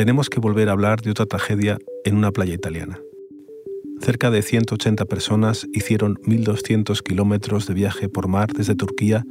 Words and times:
tenemos 0.00 0.30
que 0.30 0.40
volver 0.40 0.70
a 0.70 0.72
hablar 0.72 1.02
de 1.02 1.10
otra 1.10 1.26
tragedia 1.26 1.76
en 2.06 2.16
una 2.16 2.32
playa 2.32 2.54
italiana. 2.54 2.98
Cerca 4.00 4.30
de 4.30 4.40
180 4.40 5.04
personas 5.04 5.66
hicieron 5.74 6.14
1.200 6.22 7.02
kilómetros 7.02 7.66
de 7.66 7.74
viaje 7.74 8.08
por 8.08 8.26
mar 8.26 8.50
desde 8.54 8.74
Turquía 8.74 9.26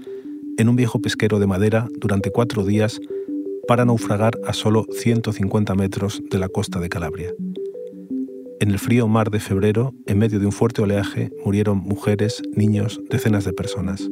en 0.59 0.69
un 0.69 0.75
viejo 0.75 1.01
pesquero 1.01 1.39
de 1.39 1.47
madera 1.47 1.87
durante 1.97 2.29
cuatro 2.29 2.63
días 2.63 2.99
para 3.67 3.83
naufragar 3.83 4.37
a 4.45 4.53
solo 4.53 4.85
150 4.91 5.73
metros 5.73 6.21
de 6.29 6.37
la 6.37 6.49
costa 6.49 6.79
de 6.79 6.89
Calabria. 6.89 7.33
En 8.59 8.69
el 8.69 8.77
frío 8.77 9.07
mar 9.07 9.31
de 9.31 9.39
febrero, 9.39 9.95
en 10.05 10.19
medio 10.19 10.39
de 10.39 10.45
un 10.45 10.51
fuerte 10.51 10.83
oleaje, 10.83 11.31
murieron 11.43 11.79
mujeres, 11.79 12.43
niños, 12.55 13.01
decenas 13.09 13.43
de 13.43 13.53
personas. 13.53 14.07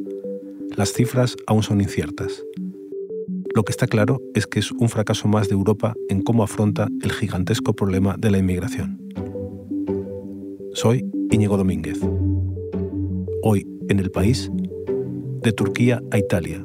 Las 0.76 0.92
cifras 0.92 1.36
aún 1.46 1.62
son 1.62 1.80
inciertas. 1.80 2.42
Lo 3.54 3.64
que 3.64 3.72
está 3.72 3.86
claro 3.86 4.20
es 4.34 4.46
que 4.46 4.60
es 4.60 4.70
un 4.72 4.88
fracaso 4.88 5.28
más 5.28 5.48
de 5.48 5.54
Europa 5.54 5.94
en 6.08 6.22
cómo 6.22 6.42
afronta 6.42 6.88
el 7.02 7.12
gigantesco 7.12 7.74
problema 7.74 8.16
de 8.18 8.30
la 8.30 8.38
inmigración. 8.38 9.00
Soy 10.74 11.04
Íñigo 11.30 11.56
Domínguez. 11.56 11.98
Hoy, 13.42 13.66
en 13.88 13.98
el 13.98 14.10
país, 14.10 14.50
de 15.42 15.52
Turquía 15.52 16.02
a 16.10 16.18
Italia, 16.18 16.64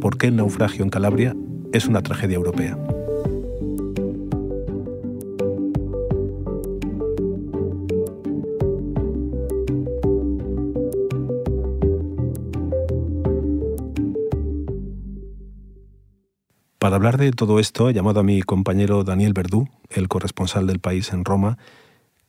¿por 0.00 0.16
qué 0.16 0.28
el 0.28 0.36
naufragio 0.36 0.84
en 0.84 0.90
Calabria 0.90 1.34
es 1.72 1.86
una 1.86 2.02
tragedia 2.02 2.36
europea? 2.36 2.78
Para 16.84 16.96
hablar 16.96 17.16
de 17.16 17.30
todo 17.30 17.60
esto, 17.60 17.88
he 17.88 17.94
llamado 17.94 18.20
a 18.20 18.22
mi 18.22 18.42
compañero 18.42 19.04
Daniel 19.04 19.32
Verdú, 19.32 19.70
el 19.88 20.06
corresponsal 20.06 20.66
del 20.66 20.80
país 20.80 21.14
en 21.14 21.24
Roma, 21.24 21.56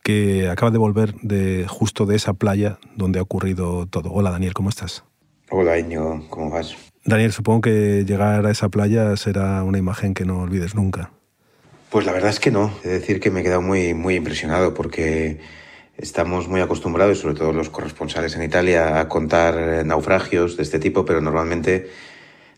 que 0.01 0.47
acaba 0.47 0.71
de 0.71 0.77
volver 0.77 1.13
de 1.15 1.65
justo 1.67 2.05
de 2.05 2.15
esa 2.15 2.35
playa 2.35 2.79
donde 2.95 3.19
ha 3.19 3.21
ocurrido 3.21 3.85
todo. 3.85 4.13
Hola 4.13 4.31
Daniel, 4.31 4.53
¿cómo 4.53 4.69
estás? 4.69 5.03
Hola 5.49 5.77
Iño, 5.77 6.23
¿cómo 6.29 6.51
vas? 6.51 6.73
Daniel, 7.03 7.33
supongo 7.33 7.59
que 7.59 8.05
llegar 8.07 8.45
a 8.45 8.49
esa 8.49 8.69
playa 8.69 9.17
será 9.17 9.61
una 9.61 9.77
imagen 9.77 10.13
que 10.13 10.23
no 10.23 10.43
olvides 10.43 10.73
nunca. 10.73 11.11
Pues 11.89 12.05
la 12.05 12.13
verdad 12.13 12.29
es 12.29 12.39
que 12.39 12.49
no. 12.49 12.71
Es 12.85 12.91
decir 12.91 13.19
que 13.19 13.31
me 13.31 13.41
he 13.41 13.43
quedado 13.43 13.61
muy, 13.61 13.93
muy 13.93 14.15
impresionado 14.15 14.73
porque 14.73 15.41
estamos 15.97 16.47
muy 16.47 16.61
acostumbrados, 16.61 17.19
sobre 17.19 17.35
todo 17.35 17.51
los 17.51 17.69
corresponsales 17.69 18.37
en 18.37 18.43
Italia, 18.43 19.01
a 19.01 19.09
contar 19.09 19.85
naufragios 19.85 20.55
de 20.55 20.63
este 20.63 20.79
tipo, 20.79 21.03
pero 21.03 21.19
normalmente 21.19 21.89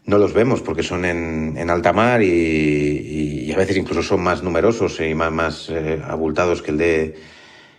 no 0.08 0.17
los 0.17 0.33
vemos 0.33 0.61
porque 0.61 0.83
son 0.83 1.05
en, 1.05 1.55
en 1.58 1.69
alta 1.69 1.94
mar 1.94 2.23
y, 2.23 3.52
a 3.53 3.58
veces 3.58 3.77
incluso 3.77 4.03
son 4.03 4.22
más 4.22 4.44
numerosos 4.44 5.00
y 5.00 5.16
más, 5.16 5.31
más 5.31 5.69
eh, 5.69 6.00
abultados 6.05 6.61
que 6.61 6.72
el, 6.72 6.77
de, 6.77 7.16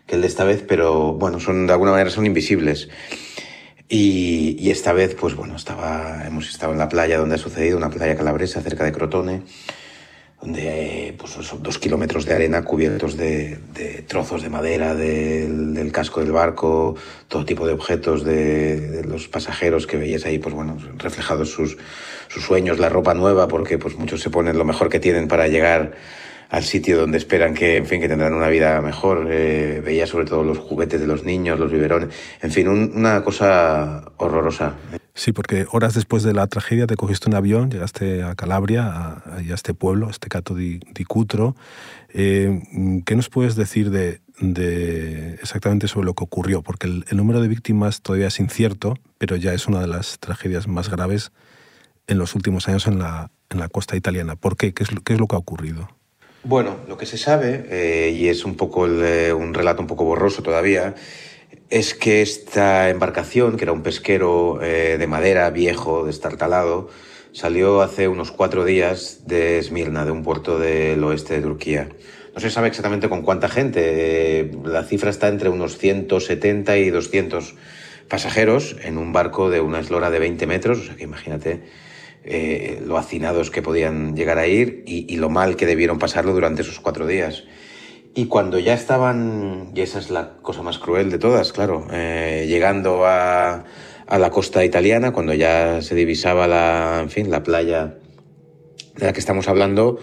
que 0.07 0.17
el 0.17 0.23
de 0.23 0.27
esta 0.27 0.45
vez, 0.45 0.65
pero 0.67 1.13
bueno, 1.15 1.39
son 1.39 1.67
de 1.67 1.73
alguna 1.73 1.93
manera 1.93 2.11
son 2.11 2.27
invisibles. 2.27 2.89
Y, 3.89 4.57
y, 4.59 4.71
esta 4.71 4.93
vez, 4.93 5.15
pues 5.15 5.35
bueno, 5.35 5.57
estaba, 5.57 6.27
hemos 6.27 6.51
estado 6.51 6.73
en 6.73 6.79
la 6.79 6.89
playa 6.89 7.17
donde 7.17 7.37
ha 7.37 7.39
sucedido, 7.39 7.79
una 7.79 7.91
playa 7.91 8.17
calabresa 8.17 8.61
cerca 8.61 8.85
de 8.85 8.93
Crotone, 8.93 9.43
donde 10.41 11.15
pues, 11.19 11.33
son 11.33 11.63
dos 11.63 11.79
kilómetros 11.79 12.25
de 12.25 12.35
arena 12.35 12.63
cubiertos 12.63 13.17
de, 13.17 13.59
de 13.75 14.03
trozos 14.03 14.43
de 14.43 14.49
madera 14.49 14.95
del, 14.95 15.75
del, 15.75 15.91
casco 15.91 16.21
del 16.21 16.31
barco, 16.31 16.95
todo 17.27 17.45
tipo 17.45 17.67
de 17.67 17.73
objetos 17.73 18.25
de, 18.25 19.03
los 19.05 19.27
pasajeros 19.27 19.87
que 19.87 19.97
veías 19.97 20.25
ahí, 20.27 20.39
pues 20.39 20.55
bueno, 20.55 20.79
reflejados 20.97 21.51
sus, 21.51 21.77
sus 22.29 22.45
sueños, 22.45 22.79
la 22.79 22.89
ropa 22.89 23.15
nueva, 23.15 23.49
porque 23.49 23.79
pues 23.79 23.97
muchos 23.97 24.21
se 24.21 24.31
ponen 24.31 24.59
lo 24.59 24.65
mejor 24.65 24.89
que 24.89 25.01
tienen 25.01 25.27
para 25.27 25.49
llegar 25.49 25.93
al 26.51 26.63
sitio 26.63 26.99
donde 26.99 27.19
esperan 27.19 27.53
que, 27.53 27.77
en 27.77 27.87
fin, 27.87 28.01
que 28.01 28.09
tendrán 28.09 28.33
una 28.33 28.49
vida 28.49 28.81
mejor. 28.81 29.29
Eh, 29.31 29.83
veía 29.85 30.07
sobre 30.07 30.25
todo 30.25 30.43
los 30.45 30.59
juguetes 30.59 31.01
de 31.01 31.07
los 31.07 31.25
niños, 31.25 31.59
los 31.59 31.71
biberones, 31.71 32.09
en 32.41 32.51
fin, 32.51 32.69
un, 32.69 32.93
una 32.95 33.23
cosa 33.23 34.05
horrorosa. 34.17 34.75
Sí, 35.19 35.33
porque 35.33 35.67
horas 35.73 35.95
después 35.95 36.23
de 36.23 36.33
la 36.33 36.47
tragedia 36.47 36.87
te 36.87 36.95
cogiste 36.95 37.29
un 37.29 37.35
avión, 37.35 37.73
llegaste 37.73 38.23
a 38.23 38.37
Calabria, 38.37 38.85
a, 38.87 39.39
a 39.39 39.41
este 39.53 39.75
pueblo, 39.75 40.07
a 40.07 40.11
este 40.13 40.29
Cato 40.29 40.55
di, 40.55 40.79
di 40.95 41.03
Cutro. 41.03 41.57
Eh, 42.15 42.63
¿Qué 43.05 43.17
nos 43.17 43.29
puedes 43.29 43.57
decir 43.57 43.91
de, 43.91 44.21
de, 44.39 45.35
exactamente 45.43 45.89
sobre 45.89 46.07
lo 46.07 46.15
que 46.15 46.23
ocurrió? 46.23 46.63
Porque 46.63 46.87
el, 46.87 47.05
el, 47.09 47.17
número 47.17 47.41
de 47.41 47.49
víctimas 47.49 48.01
todavía 48.01 48.29
es 48.29 48.39
incierto, 48.39 48.95
pero 49.19 49.35
ya 49.35 49.53
es 49.55 49.67
una 49.67 49.81
de 49.81 49.89
las 49.89 50.21
tragedias 50.21 50.69
más 50.69 50.89
graves 50.89 51.33
en 52.07 52.19
los 52.19 52.37
últimos 52.37 52.69
años 52.69 52.87
en 52.87 53.01
la, 53.01 53.33
en 53.51 53.59
la 53.59 53.69
costa 53.69 53.97
italiana. 53.97 54.37
¿Por 54.37 54.57
qué? 54.57 54.73
¿Qué 54.73 54.85
es, 54.85 54.91
qué 55.05 55.15
es 55.15 55.19
lo 55.19 55.27
que 55.27 55.35
ha 55.35 55.41
ocurrido? 55.41 55.89
Bueno, 56.45 56.77
lo 56.87 56.97
que 56.97 57.07
se 57.07 57.19
sabe, 57.19 57.67
eh, 57.71 58.11
y 58.13 58.29
es 58.29 58.45
un 58.45 58.55
poco 58.55 58.87
el, 58.87 59.03
eh, 59.03 59.33
un 59.33 59.53
relato 59.53 59.81
un 59.81 59.89
poco 59.89 60.05
borroso 60.05 60.45
todavía, 60.45 60.95
es 61.71 61.95
que 61.95 62.23
esta 62.23 62.89
embarcación, 62.89 63.57
que 63.57 63.65
era 63.65 63.73
un 63.73 63.83
pesquero 63.83 64.61
eh, 64.63 64.97
de 64.99 65.07
madera 65.07 65.51
viejo, 65.51 66.07
destartalado, 66.07 66.89
salió 67.33 67.83
hace 67.83 68.09
unos 68.09 68.33
cuatro 68.33 68.65
días 68.65 69.23
de 69.27 69.59
Esmirna, 69.59 70.05
de 70.05 70.11
un 70.11 70.23
puerto 70.23 70.59
del 70.59 71.03
oeste 71.05 71.35
de 71.35 71.43
Turquía. 71.43 71.89
No 72.35 72.41
se 72.41 72.51
sabe 72.51 72.69
exactamente 72.69 73.09
con 73.09 73.23
cuánta 73.23 73.49
gente, 73.49 74.41
eh, 74.41 74.51
la 74.65 74.85
cifra 74.85 75.11
está 75.11 75.29
entre 75.29 75.51
unos 75.51 75.77
170 75.77 76.79
y 76.79 76.91
200 76.91 77.55
pasajeros 78.09 78.77
en 78.83 78.97
un 78.97 79.13
barco 79.13 79.51
de 79.51 79.61
una 79.61 79.81
eslora 79.81 80.11
de 80.11 80.21
20 80.21 80.47
metros, 80.47 80.79
o 80.79 80.85
sea 80.85 80.97
que 80.97 81.05
imagínate 81.05 81.61
eh, 82.25 82.81
lo 82.87 82.97
hacinados 82.97 83.51
que 83.51 83.61
podían 83.61 84.17
llegar 84.17 84.39
a 84.39 84.47
ir 84.47 84.85
y, 84.87 85.13
y 85.13 85.17
lo 85.17 85.29
mal 85.29 85.57
que 85.57 85.67
debieron 85.67 85.99
pasarlo 85.99 86.33
durante 86.33 86.63
esos 86.63 86.81
cuatro 86.81 87.07
días. 87.07 87.45
Y 88.19 88.27
cuando 88.27 88.59
ya 88.59 88.75
estaban, 88.75 89.71
y 89.77 89.81
esa 89.81 90.01
es 90.01 90.11
la 90.11 90.39
cosa 90.43 90.61
más 90.63 90.81
cruel 90.81 91.09
de 91.09 91.21
todas, 91.21 91.53
claro, 91.53 91.87
eh, 91.93 92.47
llegando 92.49 93.07
a, 93.07 93.63
a, 94.09 94.19
la 94.19 94.31
costa 94.31 94.65
italiana, 94.65 95.13
cuando 95.13 95.35
ya 95.35 95.83
se 95.83 95.95
divisaba 95.95 96.49
la, 96.49 96.99
en 97.01 97.11
fin, 97.11 97.31
la 97.31 97.45
playa 97.45 97.95
de 98.97 99.07
la 99.07 99.13
que 99.13 99.21
estamos 99.21 99.47
hablando, 99.47 100.01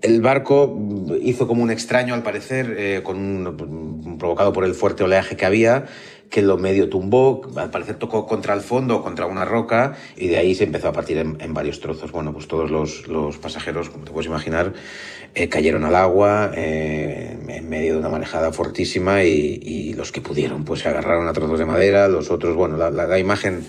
el 0.00 0.22
barco 0.22 0.78
hizo 1.20 1.46
como 1.46 1.62
un 1.62 1.70
extraño, 1.70 2.14
al 2.14 2.22
parecer, 2.22 2.74
eh, 2.78 3.02
con 3.02 3.18
un, 3.18 4.16
provocado 4.18 4.54
por 4.54 4.64
el 4.64 4.72
fuerte 4.72 5.04
oleaje 5.04 5.36
que 5.36 5.44
había, 5.44 5.84
que 6.30 6.42
lo 6.42 6.56
medio 6.56 6.88
tumbó, 6.88 7.42
al 7.56 7.70
parecer 7.70 7.96
tocó 7.96 8.26
contra 8.26 8.54
el 8.54 8.60
fondo, 8.60 9.02
contra 9.02 9.26
una 9.26 9.44
roca, 9.44 9.96
y 10.16 10.28
de 10.28 10.38
ahí 10.38 10.54
se 10.54 10.64
empezó 10.64 10.88
a 10.88 10.92
partir 10.92 11.18
en, 11.18 11.54
varios 11.54 11.80
trozos. 11.80 12.12
Bueno, 12.12 12.32
pues 12.32 12.48
todos 12.48 12.70
los, 12.70 13.06
los, 13.08 13.38
pasajeros, 13.38 13.90
como 13.90 14.04
te 14.04 14.12
puedes 14.12 14.26
imaginar, 14.26 14.72
eh, 15.34 15.48
cayeron 15.48 15.84
al 15.84 15.96
agua 15.96 16.52
eh, 16.54 17.38
en 17.48 17.68
medio 17.68 17.94
de 17.94 17.98
una 18.00 18.08
manejada 18.08 18.52
fortísima 18.52 19.22
y, 19.22 19.94
los 19.96 20.12
que 20.12 20.20
pudieron 20.20 20.64
pues 20.64 20.80
se 20.80 20.88
agarraron 20.88 21.26
a 21.26 21.32
trozos 21.32 21.58
de 21.58 21.64
madera, 21.64 22.08
los 22.08 22.30
otros, 22.30 22.54
bueno, 22.54 22.76
la, 22.76 22.90
la 22.90 23.18
imagen 23.18 23.66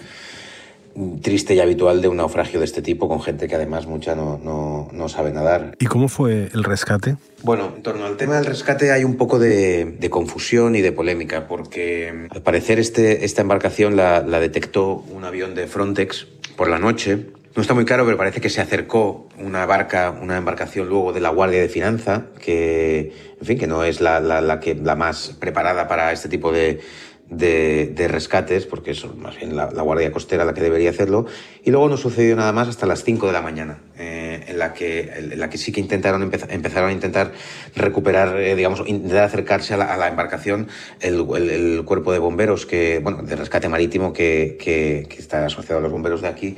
triste 1.21 1.53
y 1.55 1.59
habitual 1.59 2.01
de 2.01 2.07
un 2.07 2.17
naufragio 2.17 2.59
de 2.59 2.65
este 2.65 2.81
tipo 2.81 3.07
con 3.07 3.21
gente 3.21 3.47
que 3.47 3.55
además 3.55 3.85
mucha 3.85 4.15
no, 4.15 4.39
no, 4.43 4.89
no, 4.91 5.09
sabe 5.09 5.31
nadar. 5.31 5.75
¿Y 5.79 5.85
cómo 5.85 6.07
fue 6.07 6.49
el 6.53 6.63
rescate? 6.63 7.17
Bueno, 7.43 7.73
en 7.75 7.83
torno 7.83 8.05
al 8.05 8.17
tema 8.17 8.35
del 8.35 8.45
rescate 8.45 8.91
hay 8.91 9.03
un 9.03 9.15
poco 9.15 9.39
de, 9.39 9.85
de 9.99 10.09
confusión 10.09 10.75
y 10.75 10.81
de 10.81 10.91
polémica 10.91 11.47
porque 11.47 12.27
al 12.29 12.41
parecer 12.41 12.79
este, 12.79 13.25
esta 13.25 13.41
embarcación 13.41 13.95
la, 13.95 14.21
la 14.21 14.39
detectó 14.39 15.03
un 15.11 15.23
avión 15.23 15.55
de 15.55 15.67
Frontex 15.67 16.27
por 16.55 16.69
la 16.69 16.79
noche 16.79 17.27
no 17.57 17.61
está 17.61 17.73
muy 17.73 17.85
claro, 17.85 18.05
pero 18.05 18.17
parece 18.17 18.39
que 18.39 18.51
se 18.51 18.61
acercó 18.61 19.27
una 19.39 19.65
barca, 19.65 20.11
una 20.11 20.37
embarcación 20.37 20.87
luego 20.89 21.11
de 21.11 21.21
la 21.21 21.29
Guardia 21.29 21.59
de 21.59 21.69
Finanza, 21.69 22.25
que, 22.39 23.11
en 23.41 23.47
fin, 23.47 23.57
que 23.57 23.65
no 23.65 23.83
es 23.83 23.99
la, 23.99 24.19
la, 24.19 24.41
la 24.41 24.59
que, 24.59 24.75
la 24.75 24.95
más 24.95 25.35
preparada 25.39 25.87
para 25.87 26.11
este 26.11 26.29
tipo 26.29 26.51
de, 26.51 26.81
de, 27.29 27.87
de, 27.87 28.07
rescates, 28.07 28.65
porque 28.65 28.91
es 28.91 29.05
más 29.15 29.35
bien 29.37 29.55
la, 29.55 29.69
la, 29.71 29.81
Guardia 29.81 30.11
Costera 30.11 30.45
la 30.45 30.53
que 30.53 30.61
debería 30.61 30.89
hacerlo. 30.89 31.25
Y 31.63 31.71
luego 31.71 31.89
no 31.89 31.97
sucedió 31.97 32.35
nada 32.35 32.51
más 32.53 32.67
hasta 32.67 32.85
las 32.85 33.03
5 33.03 33.27
de 33.27 33.33
la 33.33 33.41
mañana, 33.41 33.79
eh, 33.97 34.45
en, 34.47 34.57
la 34.57 34.73
que, 34.73 35.11
en 35.15 35.39
la 35.39 35.49
que 35.49 35.57
sí 35.57 35.71
que 35.71 35.81
intentaron 35.81 36.23
empezar, 36.23 36.51
empezaron 36.51 36.89
a 36.89 36.93
intentar 36.93 37.33
recuperar, 37.75 38.39
eh, 38.39 38.55
digamos, 38.55 38.81
intentar 38.87 39.23
acercarse 39.23 39.73
a 39.73 39.77
la, 39.77 40.07
embarcación 40.07 40.67
el, 41.01 41.25
el, 41.35 41.49
el, 41.49 41.85
cuerpo 41.85 42.13
de 42.13 42.19
bomberos, 42.19 42.65
que, 42.65 42.99
bueno, 42.99 43.23
de 43.23 43.35
rescate 43.35 43.67
marítimo 43.67 44.13
que, 44.13 44.57
que, 44.59 45.07
que 45.09 45.17
está 45.17 45.45
asociado 45.45 45.79
a 45.79 45.81
los 45.81 45.91
bomberos 45.91 46.21
de 46.21 46.29
aquí 46.29 46.57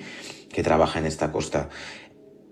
que 0.51 0.63
trabaja 0.63 0.99
en 0.99 1.05
esta 1.05 1.31
costa. 1.31 1.69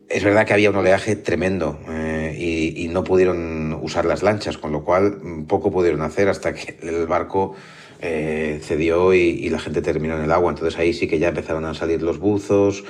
Es 0.10 0.24
verdad 0.24 0.46
que 0.46 0.54
había 0.54 0.69
un 0.69 0.78
oleaje 0.78 1.18
tremendo 1.18 1.80
eh, 1.90 2.36
y, 2.40 2.86
y, 2.86 2.88
no 2.88 3.04
pudieron 3.04 3.74
usar 3.81 4.06
las 4.06 4.24
lanchas, 4.24 4.58
con 4.58 4.72
lo 4.72 4.86
cual 4.86 5.18
poco 5.48 5.69
pudieron 5.69 6.02
hacer 6.02 6.30
hasta 6.30 6.54
que 6.54 6.78
el 6.81 7.08
barco 7.08 7.56
eh, 8.02 8.60
cedió 8.64 9.14
y, 9.14 9.20
y, 9.20 9.50
la 9.50 9.60
gente 9.60 9.82
terminó 9.82 10.16
en 10.18 10.24
el 10.24 10.32
agua. 10.32 10.52
Entonces 10.52 10.78
ahí 10.80 10.94
sí 10.94 11.08
que 11.08 11.20
ya 11.20 11.30
empezaron 11.30 11.66
a 11.66 11.74
salir 11.74 12.02
los 12.02 12.20
buzos, 12.20 12.84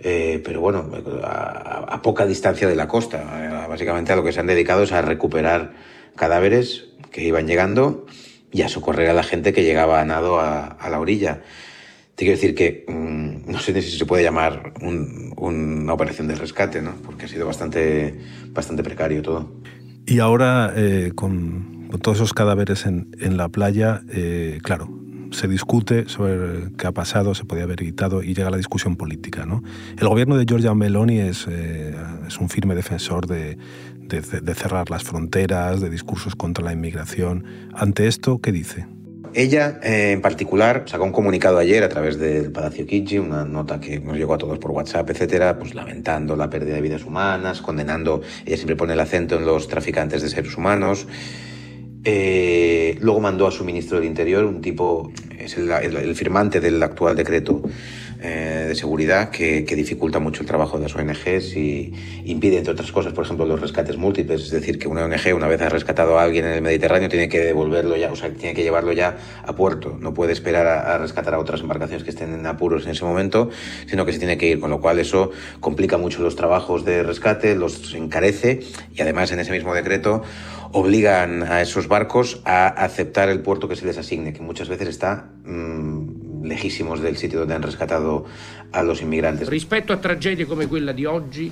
eh, 0.00 0.40
pero 0.44 0.60
bueno, 0.60 0.90
a, 1.22 1.86
a, 1.88 2.02
poca 2.02 2.26
distancia 2.26 2.68
de 2.68 2.76
la 2.76 2.88
costa. 2.88 3.64
Eh, 3.64 3.68
básicamente 3.68 4.12
a 4.12 4.16
lo 4.16 4.24
que 4.24 4.32
se 4.32 4.40
han 4.40 4.46
dedicado 4.46 4.82
es 4.82 4.92
a 4.92 5.02
recuperar 5.02 5.74
cadáveres 6.16 6.86
que 7.10 7.22
iban 7.24 7.46
llegando 7.46 8.06
y 8.52 8.62
a 8.62 8.68
socorrer 8.68 9.10
a 9.10 9.14
la 9.14 9.22
gente 9.22 9.52
que 9.52 9.64
llegaba 9.64 10.00
a 10.00 10.04
nado 10.04 10.40
a, 10.40 10.66
a 10.66 10.90
la 10.90 11.00
orilla. 11.00 11.42
Te 12.14 12.24
quiero 12.24 12.38
decir 12.38 12.54
que 12.54 12.86
mmm, 12.88 13.16
no 13.46 13.60
sé 13.60 13.80
si 13.82 13.98
se 13.98 14.06
puede 14.06 14.22
llamar 14.22 14.72
una 14.80 15.92
operación 15.92 16.26
de 16.28 16.34
rescate, 16.34 16.82
¿no? 16.82 16.94
porque 17.04 17.26
ha 17.26 17.28
sido 17.28 17.46
bastante, 17.46 18.14
bastante 18.48 18.82
precario 18.82 19.22
todo. 19.22 19.52
Y 20.06 20.18
ahora, 20.18 20.72
eh, 20.76 21.12
con, 21.14 21.75
todos 22.00 22.18
esos 22.18 22.34
cadáveres 22.34 22.86
en, 22.86 23.08
en 23.20 23.36
la 23.36 23.48
playa, 23.48 24.02
eh, 24.12 24.58
claro, 24.62 24.88
se 25.30 25.48
discute 25.48 26.08
sobre 26.08 26.70
qué 26.76 26.86
ha 26.86 26.92
pasado, 26.92 27.34
se 27.34 27.44
podía 27.44 27.64
haber 27.64 27.82
evitado 27.82 28.22
y 28.22 28.34
llega 28.34 28.50
la 28.50 28.56
discusión 28.56 28.96
política. 28.96 29.46
El 29.98 30.08
gobierno 30.08 30.36
de 30.36 30.44
Giorgia 30.44 30.74
Meloni 30.74 31.18
es, 31.20 31.46
eh, 31.48 31.94
es 32.26 32.38
un 32.38 32.48
firme 32.48 32.74
defensor 32.74 33.26
de, 33.26 33.58
de, 34.08 34.54
cerrar 34.54 34.90
las 34.90 35.02
fronteras, 35.02 35.80
de 35.80 35.90
discursos 35.90 36.36
contra 36.36 36.64
la 36.64 36.72
inmigración. 36.72 37.44
Ante 37.74 38.06
esto, 38.06 38.38
¿qué 38.40 38.52
dice? 38.52 38.86
Ella, 39.34 39.80
eh, 39.82 40.12
en 40.12 40.22
particular, 40.22 40.84
sacó 40.86 41.04
un 41.04 41.12
comunicado 41.12 41.58
ayer 41.58 41.82
a 41.82 41.90
través 41.90 42.18
del 42.18 42.50
Palacio 42.52 42.86
Chigi, 42.86 43.18
una 43.18 43.44
nota 43.44 43.78
que 43.80 44.00
nos 44.00 44.16
llegó 44.16 44.34
a 44.34 44.38
todos 44.38 44.58
por 44.58 44.70
WhatsApp, 44.70 45.10
etcétera, 45.10 45.58
pues 45.58 45.74
lamentando 45.74 46.36
la 46.36 46.48
pérdida 46.48 46.76
de 46.76 46.80
vidas 46.80 47.04
humanas, 47.04 47.60
condenando, 47.60 48.22
ella 48.46 48.56
siempre 48.56 48.76
pone 48.76 48.94
el 48.94 49.00
acento 49.00 49.36
en 49.36 49.44
los 49.44 49.68
traficantes 49.68 50.22
de 50.22 50.30
seres 50.30 50.56
humanos. 50.56 51.06
Eh, 52.08 52.96
luego 53.00 53.18
mandó 53.18 53.48
a 53.48 53.50
su 53.50 53.64
ministro 53.64 53.98
del 53.98 54.06
Interior, 54.06 54.44
un 54.44 54.60
tipo, 54.60 55.10
es 55.36 55.56
el, 55.58 56.14
firmante 56.14 56.60
del 56.60 56.80
actual 56.80 57.16
decreto 57.16 57.62
eh, 58.22 58.66
de 58.68 58.74
seguridad 58.76 59.30
que, 59.30 59.64
que, 59.64 59.74
dificulta 59.74 60.20
mucho 60.20 60.42
el 60.42 60.46
trabajo 60.46 60.78
de 60.78 60.84
las 60.84 60.94
ONGs 60.94 61.56
y 61.56 61.92
impide, 62.26 62.58
entre 62.58 62.74
otras 62.74 62.92
cosas, 62.92 63.12
por 63.12 63.24
ejemplo, 63.24 63.44
los 63.44 63.60
rescates 63.60 63.96
múltiples. 63.96 64.40
Es 64.42 64.50
decir, 64.52 64.78
que 64.78 64.86
una 64.86 65.04
ONG, 65.04 65.34
una 65.34 65.48
vez 65.48 65.60
ha 65.62 65.68
rescatado 65.68 66.16
a 66.16 66.22
alguien 66.22 66.44
en 66.44 66.52
el 66.52 66.62
Mediterráneo, 66.62 67.08
tiene 67.08 67.28
que 67.28 67.40
devolverlo 67.40 67.96
ya, 67.96 68.12
o 68.12 68.14
sea, 68.14 68.30
tiene 68.30 68.54
que 68.54 68.62
llevarlo 68.62 68.92
ya 68.92 69.18
a 69.44 69.56
puerto. 69.56 69.98
No 70.00 70.14
puede 70.14 70.32
esperar 70.32 70.68
a, 70.68 70.94
a 70.94 70.98
rescatar 70.98 71.34
a 71.34 71.40
otras 71.40 71.60
embarcaciones 71.60 72.04
que 72.04 72.10
estén 72.10 72.32
en 72.32 72.46
apuros 72.46 72.84
en 72.84 72.92
ese 72.92 73.04
momento, 73.04 73.50
sino 73.88 74.06
que 74.06 74.12
se 74.12 74.20
tiene 74.20 74.38
que 74.38 74.46
ir, 74.46 74.60
con 74.60 74.70
lo 74.70 74.80
cual 74.80 75.00
eso 75.00 75.32
complica 75.58 75.98
mucho 75.98 76.22
los 76.22 76.36
trabajos 76.36 76.84
de 76.84 77.02
rescate, 77.02 77.56
los 77.56 77.92
encarece 77.94 78.60
y 78.94 79.02
además 79.02 79.32
en 79.32 79.40
ese 79.40 79.50
mismo 79.50 79.74
decreto 79.74 80.22
obligan 80.72 81.42
a 81.42 81.60
esos 81.60 81.88
barcos 81.88 82.40
a 82.44 82.68
aceptar 82.68 83.28
el 83.28 83.40
puerto 83.40 83.68
que 83.68 83.76
se 83.76 83.86
les 83.86 83.98
asigne, 83.98 84.32
que 84.32 84.42
muchas 84.42 84.68
veces 84.68 84.88
está 84.88 85.30
mmm, 85.44 86.44
lejísimos 86.44 87.00
del 87.00 87.16
sitio 87.16 87.40
donde 87.40 87.54
han 87.54 87.62
rescatado 87.62 88.24
a 88.72 88.82
los 88.82 89.02
inmigrantes. 89.02 89.48
Rispetto 89.48 89.92
a 89.92 89.96
tragedie 89.96 90.46
come 90.46 90.66
quella 90.66 90.92
di 90.92 91.04
oggi, 91.04 91.50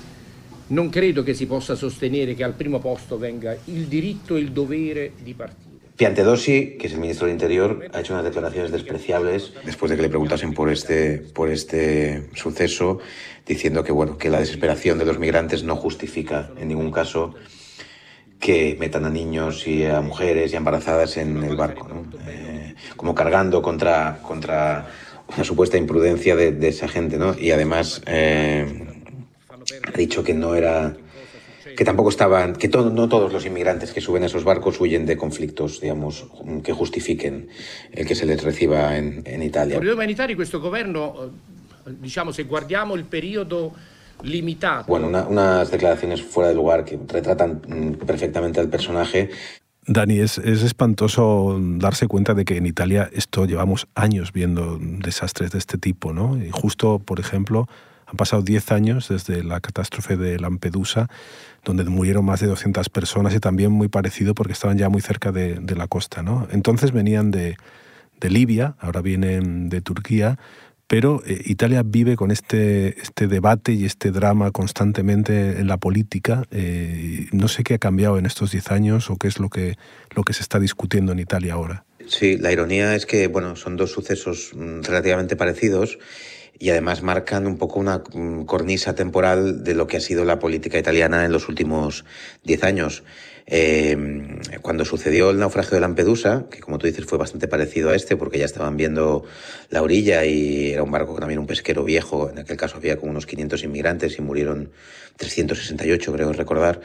non 0.68 0.88
credo 0.88 1.22
che 1.22 1.34
si 1.34 1.46
possa 1.46 1.74
sostenere 1.74 2.34
che 2.34 2.44
al 2.44 2.54
primo 2.54 2.78
posto 2.78 3.18
venga 3.18 3.56
il 3.66 3.86
diritto 3.86 4.36
e 4.36 4.40
il 4.40 4.52
dovere 4.52 5.12
di 5.22 5.34
partire. 5.34 5.72
Piantedosi, 5.96 6.76
que 6.76 6.88
es 6.88 6.92
el 6.92 6.98
ministro 6.98 7.26
del 7.26 7.34
Interior, 7.34 7.88
ha 7.92 8.00
hecho 8.00 8.14
unas 8.14 8.24
declaraciones 8.24 8.72
despreciables 8.72 9.52
después 9.64 9.90
de 9.90 9.96
que 9.96 10.02
le 10.02 10.08
preguntasen 10.08 10.52
por 10.52 10.68
este, 10.68 11.18
por 11.32 11.50
este 11.50 12.30
suceso, 12.34 12.98
diciendo 13.46 13.84
que, 13.84 13.92
bueno, 13.92 14.18
que 14.18 14.28
la 14.28 14.40
desesperación 14.40 14.98
de 14.98 15.04
los 15.04 15.20
migrantes 15.20 15.62
no 15.62 15.76
justifica 15.76 16.50
en 16.58 16.66
ningún 16.66 16.90
caso 16.90 17.34
que 18.44 18.76
metan 18.78 19.06
a 19.06 19.10
niños 19.10 19.66
y 19.66 19.86
a 19.86 20.02
mujeres 20.02 20.52
y 20.52 20.56
embarazadas 20.56 21.16
en 21.16 21.42
el 21.42 21.56
barco, 21.56 21.88
¿no? 21.88 22.04
eh, 22.28 22.74
como 22.94 23.14
cargando 23.14 23.62
contra, 23.62 24.18
contra 24.20 24.86
una 25.34 25.44
supuesta 25.44 25.78
imprudencia 25.78 26.36
de, 26.36 26.52
de 26.52 26.68
esa 26.68 26.86
gente, 26.86 27.16
¿no? 27.16 27.34
Y 27.38 27.52
además 27.52 28.02
eh, 28.04 28.66
ha 29.88 29.96
dicho 29.96 30.22
que 30.22 30.34
no 30.34 30.54
era 30.54 30.94
que 31.74 31.86
tampoco 31.86 32.10
estaban, 32.10 32.54
que 32.54 32.68
no 32.68 33.08
todos 33.08 33.32
los 33.32 33.46
inmigrantes 33.46 33.94
que 33.94 34.02
suben 34.02 34.22
a 34.24 34.26
esos 34.26 34.44
barcos 34.44 34.78
huyen 34.78 35.06
de 35.06 35.16
conflictos, 35.16 35.80
digamos, 35.80 36.26
que 36.62 36.72
justifiquen 36.74 37.48
el 37.92 38.06
que 38.06 38.14
se 38.14 38.26
les 38.26 38.44
reciba 38.44 38.98
en, 38.98 39.22
en 39.24 39.42
Italia. 39.42 39.80
Per 39.80 39.88
i 39.88 39.96
umanitari 39.96 40.36
questo 40.36 40.60
governo, 40.60 41.32
diciamo, 41.98 42.30
se 42.30 42.44
guardiamo 42.44 42.94
il 42.94 43.04
periodo 43.04 43.72
limitado. 44.22 44.84
Bueno, 44.86 45.08
una, 45.08 45.24
unas 45.24 45.70
declaraciones 45.70 46.22
fuera 46.22 46.48
de 46.48 46.54
lugar 46.54 46.84
que 46.84 46.98
retratan 47.08 47.62
mm, 47.66 48.04
perfectamente 48.06 48.60
al 48.60 48.68
personaje. 48.68 49.30
Dani, 49.86 50.18
es, 50.18 50.38
es, 50.38 50.62
espantoso 50.62 51.58
darse 51.60 52.06
cuenta 52.06 52.32
de 52.32 52.44
que 52.44 52.56
en 52.56 52.64
Italia 52.64 53.10
esto 53.12 53.44
llevamos 53.44 53.86
años 53.94 54.32
viendo 54.32 54.78
desastres 54.80 55.50
de 55.50 55.58
este 55.58 55.76
tipo, 55.76 56.14
¿no? 56.14 56.42
Y 56.42 56.50
justo, 56.50 57.00
por 57.00 57.20
ejemplo, 57.20 57.68
han 58.06 58.16
pasado 58.16 58.42
10 58.42 58.72
años 58.72 59.08
desde 59.08 59.44
la 59.44 59.60
catástrofe 59.60 60.16
de 60.16 60.38
Lampedusa, 60.38 61.08
donde 61.64 61.84
murieron 61.84 62.24
más 62.24 62.40
de 62.40 62.46
200 62.46 62.88
personas 62.88 63.34
y 63.34 63.40
también 63.40 63.72
muy 63.72 63.88
parecido 63.88 64.34
porque 64.34 64.52
estaban 64.52 64.78
ya 64.78 64.88
muy 64.88 65.02
cerca 65.02 65.32
de, 65.32 65.56
de 65.56 65.76
la 65.76 65.86
costa, 65.86 66.22
¿no? 66.22 66.48
Entonces 66.50 66.92
venían 66.92 67.30
de, 67.30 67.56
de 68.20 68.30
Libia, 68.30 68.76
ahora 68.80 69.02
vienen 69.02 69.68
de 69.68 69.80
Turquía, 69.80 70.38
pero 70.86 71.22
eh, 71.26 71.40
Italia 71.46 71.82
vive 71.84 72.16
con 72.16 72.30
este, 72.30 73.00
este 73.00 73.26
debate 73.26 73.72
y 73.72 73.84
este 73.84 74.10
drama 74.10 74.50
constantemente 74.50 75.58
en 75.58 75.66
la 75.66 75.78
política. 75.78 76.44
Eh, 76.50 77.26
no 77.32 77.48
sé 77.48 77.64
qué 77.64 77.74
ha 77.74 77.78
cambiado 77.78 78.18
en 78.18 78.26
estos 78.26 78.50
10 78.50 78.70
años 78.70 79.10
o 79.10 79.16
qué 79.16 79.28
es 79.28 79.38
lo 79.38 79.48
que, 79.48 79.76
lo 80.14 80.22
que 80.22 80.32
se 80.32 80.42
está 80.42 80.58
discutiendo 80.58 81.12
en 81.12 81.18
Italia 81.18 81.54
ahora. 81.54 81.84
Sí, 82.06 82.36
la 82.36 82.52
ironía 82.52 82.94
es 82.94 83.06
que 83.06 83.28
bueno, 83.28 83.56
son 83.56 83.76
dos 83.76 83.92
sucesos 83.92 84.52
mm, 84.54 84.82
relativamente 84.82 85.36
parecidos 85.36 85.98
y 86.58 86.70
además 86.70 87.02
marcan 87.02 87.46
un 87.46 87.56
poco 87.56 87.80
una 87.80 88.02
mm, 88.12 88.44
cornisa 88.44 88.94
temporal 88.94 89.64
de 89.64 89.74
lo 89.74 89.86
que 89.86 89.96
ha 89.96 90.00
sido 90.00 90.24
la 90.24 90.38
política 90.38 90.78
italiana 90.78 91.24
en 91.24 91.32
los 91.32 91.48
últimos 91.48 92.04
10 92.44 92.64
años. 92.64 93.04
Eh, 93.46 93.96
cuando 94.62 94.84
sucedió 94.84 95.30
el 95.30 95.38
naufragio 95.38 95.74
de 95.74 95.80
Lampedusa, 95.80 96.46
que 96.50 96.60
como 96.60 96.78
tú 96.78 96.86
dices 96.86 97.04
fue 97.04 97.18
bastante 97.18 97.46
parecido 97.46 97.90
a 97.90 97.94
este, 97.94 98.16
porque 98.16 98.38
ya 98.38 98.46
estaban 98.46 98.76
viendo 98.76 99.24
la 99.70 99.82
orilla 99.82 100.24
y 100.24 100.72
era 100.72 100.82
un 100.82 100.90
barco 100.90 101.14
también 101.18 101.38
un 101.38 101.46
pesquero 101.46 101.84
viejo, 101.84 102.30
en 102.30 102.38
aquel 102.38 102.56
caso 102.56 102.76
había 102.76 102.96
como 102.96 103.10
unos 103.10 103.26
500 103.26 103.62
inmigrantes 103.64 104.18
y 104.18 104.22
murieron 104.22 104.70
368, 105.16 106.12
creo 106.12 106.32
recordar. 106.32 106.80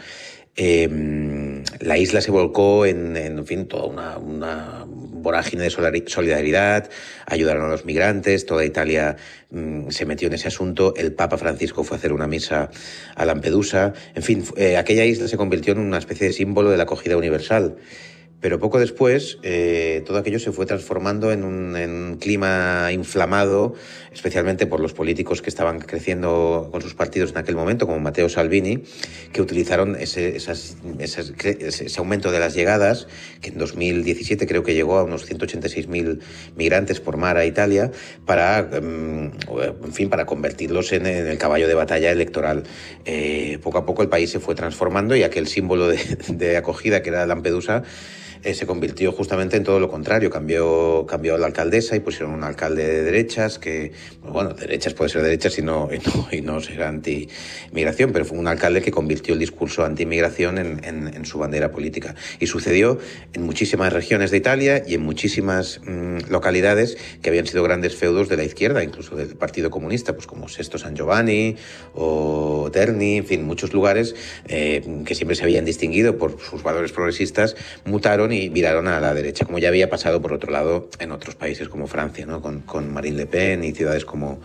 Eh, 0.55 1.63
la 1.79 1.97
isla 1.97 2.21
se 2.21 2.31
volcó 2.31 2.85
en, 2.85 3.15
en 3.15 3.45
fin, 3.45 3.67
toda 3.67 4.17
una, 4.17 4.85
vorágine 5.21 5.63
de 5.63 5.69
solidaridad, 5.69 6.89
ayudaron 7.25 7.65
a 7.65 7.69
los 7.69 7.85
migrantes, 7.85 8.45
toda 8.45 8.65
Italia 8.65 9.17
mmm, 9.51 9.89
se 9.89 10.05
metió 10.05 10.27
en 10.27 10.33
ese 10.33 10.47
asunto, 10.47 10.93
el 10.95 11.13
Papa 11.13 11.37
Francisco 11.37 11.83
fue 11.83 11.95
a 11.95 11.99
hacer 11.99 12.13
una 12.13 12.27
misa 12.27 12.69
a 13.15 13.25
Lampedusa, 13.25 13.93
en 14.15 14.23
fin, 14.23 14.43
eh, 14.57 14.77
aquella 14.77 15.05
isla 15.05 15.27
se 15.27 15.37
convirtió 15.37 15.73
en 15.73 15.79
una 15.79 15.97
especie 15.97 16.27
de 16.27 16.33
símbolo 16.33 16.69
de 16.69 16.77
la 16.77 16.83
acogida 16.83 17.17
universal. 17.17 17.77
Pero 18.41 18.57
poco 18.57 18.79
después, 18.79 19.37
eh, 19.43 20.01
todo 20.05 20.17
aquello 20.17 20.39
se 20.39 20.53
fue 20.53 20.65
transformando 20.65 21.33
en 21.33 21.43
un, 21.43 22.17
clima 22.19 22.89
inflamado, 22.91 23.73
especialmente 24.13 24.65
por 24.65 24.79
los 24.79 24.93
políticos 24.93 25.41
que 25.41 25.49
estaban 25.49 25.79
creciendo 25.79 26.69
con 26.71 26.81
sus 26.81 26.93
partidos 26.93 27.31
en 27.31 27.37
aquel 27.37 27.55
momento, 27.55 27.85
como 27.85 27.99
Matteo 27.99 28.29
Salvini, 28.29 28.83
que 29.33 29.41
utilizaron 29.41 29.97
ese, 29.99 30.37
aumento 31.97 32.31
de 32.31 32.39
las 32.39 32.53
llegadas, 32.53 33.07
que 33.41 33.49
en 33.49 33.57
2017 33.57 34.47
creo 34.47 34.63
que 34.63 34.73
llegó 34.73 34.97
a 34.97 35.03
unos 35.03 35.29
186.000 35.29 36.19
migrantes 36.55 37.01
por 37.01 37.17
mar 37.17 37.37
a 37.37 37.45
Italia, 37.45 37.91
para, 38.25 38.69
um, 38.81 39.31
en 39.83 39.93
fin, 39.93 40.09
para 40.09 40.25
convertirlos 40.25 40.93
en, 40.93 41.05
el 41.05 41.37
caballo 41.37 41.67
de 41.67 41.73
batalla 41.73 42.11
electoral. 42.11 42.63
Eh, 43.05 43.59
poco 43.61 43.79
a 43.79 43.85
poco 43.85 44.01
el 44.01 44.09
país 44.09 44.29
se 44.29 44.39
fue 44.39 44.55
transformando 44.55 45.15
y 45.15 45.23
aquel 45.23 45.47
símbolo 45.47 45.89
de 46.29 46.57
acogida 46.57 47.01
que 47.01 47.09
era 47.09 47.25
Lampedusa, 47.25 47.83
eh, 48.43 48.53
se 48.53 48.65
convirtió 48.65 49.11
justamente 49.11 49.57
en 49.57 49.63
todo 49.63 49.79
lo 49.79 49.89
contrario. 49.89 50.29
Cambió, 50.29 51.05
cambió 51.07 51.37
la 51.37 51.47
alcaldesa 51.47 51.95
y 51.95 51.99
pusieron 51.99 52.31
un 52.31 52.43
alcalde 52.43 52.87
de 52.87 53.03
derechas 53.03 53.59
que, 53.59 53.91
pues 54.21 54.33
bueno, 54.33 54.53
derechas 54.53 54.93
puede 54.93 55.09
ser 55.09 55.21
derechas 55.21 55.57
y 55.57 55.61
no, 55.61 55.89
y 55.91 55.99
no, 55.99 56.27
y 56.31 56.41
no 56.41 56.61
ser 56.61 56.83
anti-migración, 56.83 58.11
pero 58.11 58.25
fue 58.25 58.37
un 58.37 58.47
alcalde 58.47 58.81
que 58.81 58.91
convirtió 58.91 59.33
el 59.33 59.39
discurso 59.39 59.83
anti-migración 59.83 60.57
en, 60.57 60.83
en, 60.83 61.07
en, 61.07 61.25
su 61.25 61.37
bandera 61.37 61.71
política. 61.71 62.15
Y 62.39 62.47
sucedió 62.47 62.97
en 63.33 63.43
muchísimas 63.43 63.91
regiones 63.91 64.31
de 64.31 64.37
Italia 64.37 64.83
y 64.85 64.93
en 64.93 65.01
muchísimas 65.01 65.81
mmm, 65.85 66.19
localidades 66.29 66.97
que 67.21 67.29
habían 67.29 67.45
sido 67.45 67.63
grandes 67.63 67.95
feudos 67.95 68.29
de 68.29 68.37
la 68.37 68.43
izquierda, 68.43 68.83
incluso 68.83 69.15
del 69.15 69.35
Partido 69.35 69.69
Comunista, 69.69 70.13
pues 70.13 70.27
como 70.27 70.47
Sesto 70.47 70.77
San 70.77 70.95
Giovanni 70.95 71.55
o 71.93 72.69
Terni, 72.71 73.17
en 73.17 73.25
fin, 73.25 73.43
muchos 73.43 73.73
lugares 73.73 74.15
eh, 74.47 74.81
que 75.05 75.15
siempre 75.15 75.35
se 75.35 75.43
habían 75.43 75.65
distinguido 75.65 76.17
por 76.17 76.39
sus 76.39 76.63
valores 76.63 76.91
progresistas, 76.91 77.55
mutaron 77.85 78.28
y 78.31 78.49
viraron 78.49 78.87
a 78.87 78.99
la 78.99 79.13
derecha, 79.13 79.45
como 79.45 79.59
ya 79.59 79.69
había 79.69 79.89
pasado 79.89 80.21
por 80.21 80.33
otro 80.33 80.51
lado 80.51 80.89
en 80.99 81.11
otros 81.11 81.35
países 81.35 81.69
como 81.69 81.87
Francia, 81.87 82.25
¿no? 82.25 82.41
con, 82.41 82.61
con 82.61 82.91
Marine 82.93 83.17
Le 83.17 83.25
Pen 83.25 83.63
y 83.63 83.73
ciudades 83.73 84.05
como, 84.05 84.39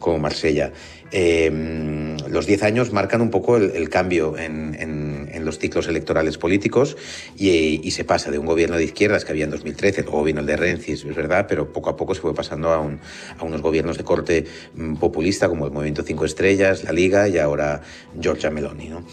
como 0.00 0.18
Marsella. 0.18 0.72
Eh, 1.12 2.16
los 2.28 2.46
10 2.46 2.62
años 2.62 2.92
marcan 2.92 3.20
un 3.20 3.30
poco 3.30 3.56
el, 3.56 3.72
el 3.72 3.88
cambio 3.88 4.38
en, 4.38 4.76
en, 4.78 5.28
en, 5.32 5.44
los 5.44 5.58
ciclos 5.58 5.88
electorales 5.88 6.38
políticos 6.38 6.96
y, 7.36 7.80
y, 7.82 7.90
se 7.90 8.04
pasa 8.04 8.30
de 8.30 8.38
un 8.38 8.46
gobierno 8.46 8.76
de 8.76 8.84
izquierdas 8.84 9.24
que 9.24 9.32
había 9.32 9.44
en 9.44 9.50
2013, 9.50 10.02
luego 10.02 10.22
vino 10.22 10.40
el 10.40 10.46
de 10.46 10.56
Renzi, 10.56 10.92
es 10.92 11.04
verdad, 11.04 11.46
pero 11.48 11.72
poco 11.72 11.90
a 11.90 11.96
poco 11.96 12.14
se 12.14 12.20
fue 12.20 12.32
pasando 12.32 12.70
a, 12.70 12.78
un, 12.78 13.00
a 13.38 13.44
unos 13.44 13.60
gobiernos 13.60 13.98
de 13.98 14.04
corte 14.04 14.44
mm, 14.74 14.96
populista 14.96 15.48
como 15.48 15.66
el 15.66 15.72
Movimiento 15.72 16.04
Cinco 16.04 16.24
Estrellas, 16.24 16.84
la 16.84 16.92
Liga 16.92 17.28
y 17.28 17.38
ahora 17.38 17.80
Giorgia 18.20 18.50
Meloni. 18.50 18.88
¿no? 18.88 19.04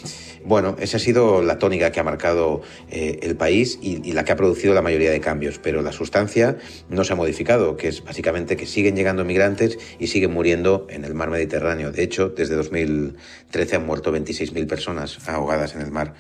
Bueno, 0.46 0.76
esa 0.80 0.98
ha 0.98 1.00
sido 1.00 1.42
la 1.42 1.58
tónica 1.58 1.92
que 1.92 2.00
ha 2.00 2.04
marcado 2.04 2.62
eh, 2.92 3.20
el 3.24 3.36
país 3.36 3.80
y, 3.82 4.08
y 4.08 4.12
la 4.14 4.24
que 4.24 4.34
ha 4.34 4.36
producido 4.36 4.76
la 4.76 4.84
mayoría 4.84 5.10
de 5.10 5.20
cambios, 5.20 5.58
pero 5.58 5.82
la 5.82 5.92
sustancia 5.92 6.58
no 6.90 7.04
se 7.04 7.14
ha 7.14 7.16
modificado, 7.16 7.76
que 7.76 7.88
es 7.88 8.04
básicamente 8.04 8.56
que 8.56 8.68
siguen 8.68 8.96
llegando 8.96 9.26
migrantes 9.26 9.80
y 9.98 10.08
siguen 10.08 10.32
muriendo 10.32 10.77
en 10.90 11.06
el 11.06 11.14
mar 11.14 11.30
Mediterráneo. 11.30 11.92
De 11.92 12.04
hecho, 12.04 12.30
desde 12.30 12.56
2013 12.56 13.78
han 13.78 13.86
muerto 13.86 14.14
26.000 14.14 14.68
personas 14.68 15.28
ahogadas 15.28 15.76
en 15.76 15.82
el 15.82 15.92
mar. 15.92 16.14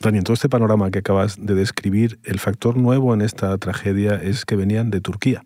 Dani, 0.00 0.18
en 0.18 0.24
todo 0.24 0.34
este 0.34 0.48
panorama 0.48 0.90
que 0.90 0.98
acabas 0.98 1.36
de 1.44 1.54
describir, 1.54 2.18
el 2.24 2.38
factor 2.38 2.76
nuevo 2.76 3.14
en 3.14 3.22
esta 3.22 3.56
tragedia 3.58 4.14
es 4.14 4.44
que 4.44 4.56
venían 4.56 4.90
de 4.90 5.00
Turquía. 5.00 5.44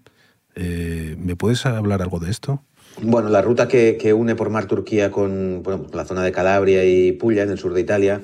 Eh, 0.57 1.17
¿Me 1.19 1.37
puedes 1.37 1.64
hablar 1.67 2.02
algo 2.02 2.19
de 2.19 2.31
esto? 2.31 2.62
Bueno, 3.00 3.29
la 3.29 3.40
ruta 3.40 3.69
que, 3.69 4.12
une 4.12 4.35
por 4.35 4.50
mar 4.50 4.67
Turquía 4.67 5.11
con 5.11 5.62
la 5.93 6.05
zona 6.05 6.23
de 6.23 6.33
Calabria 6.33 6.85
y 6.85 7.12
Puglia, 7.12 7.45
en 7.45 7.50
el 7.50 7.59
sur 7.59 7.73
de 7.73 7.81
Italia, 7.81 8.21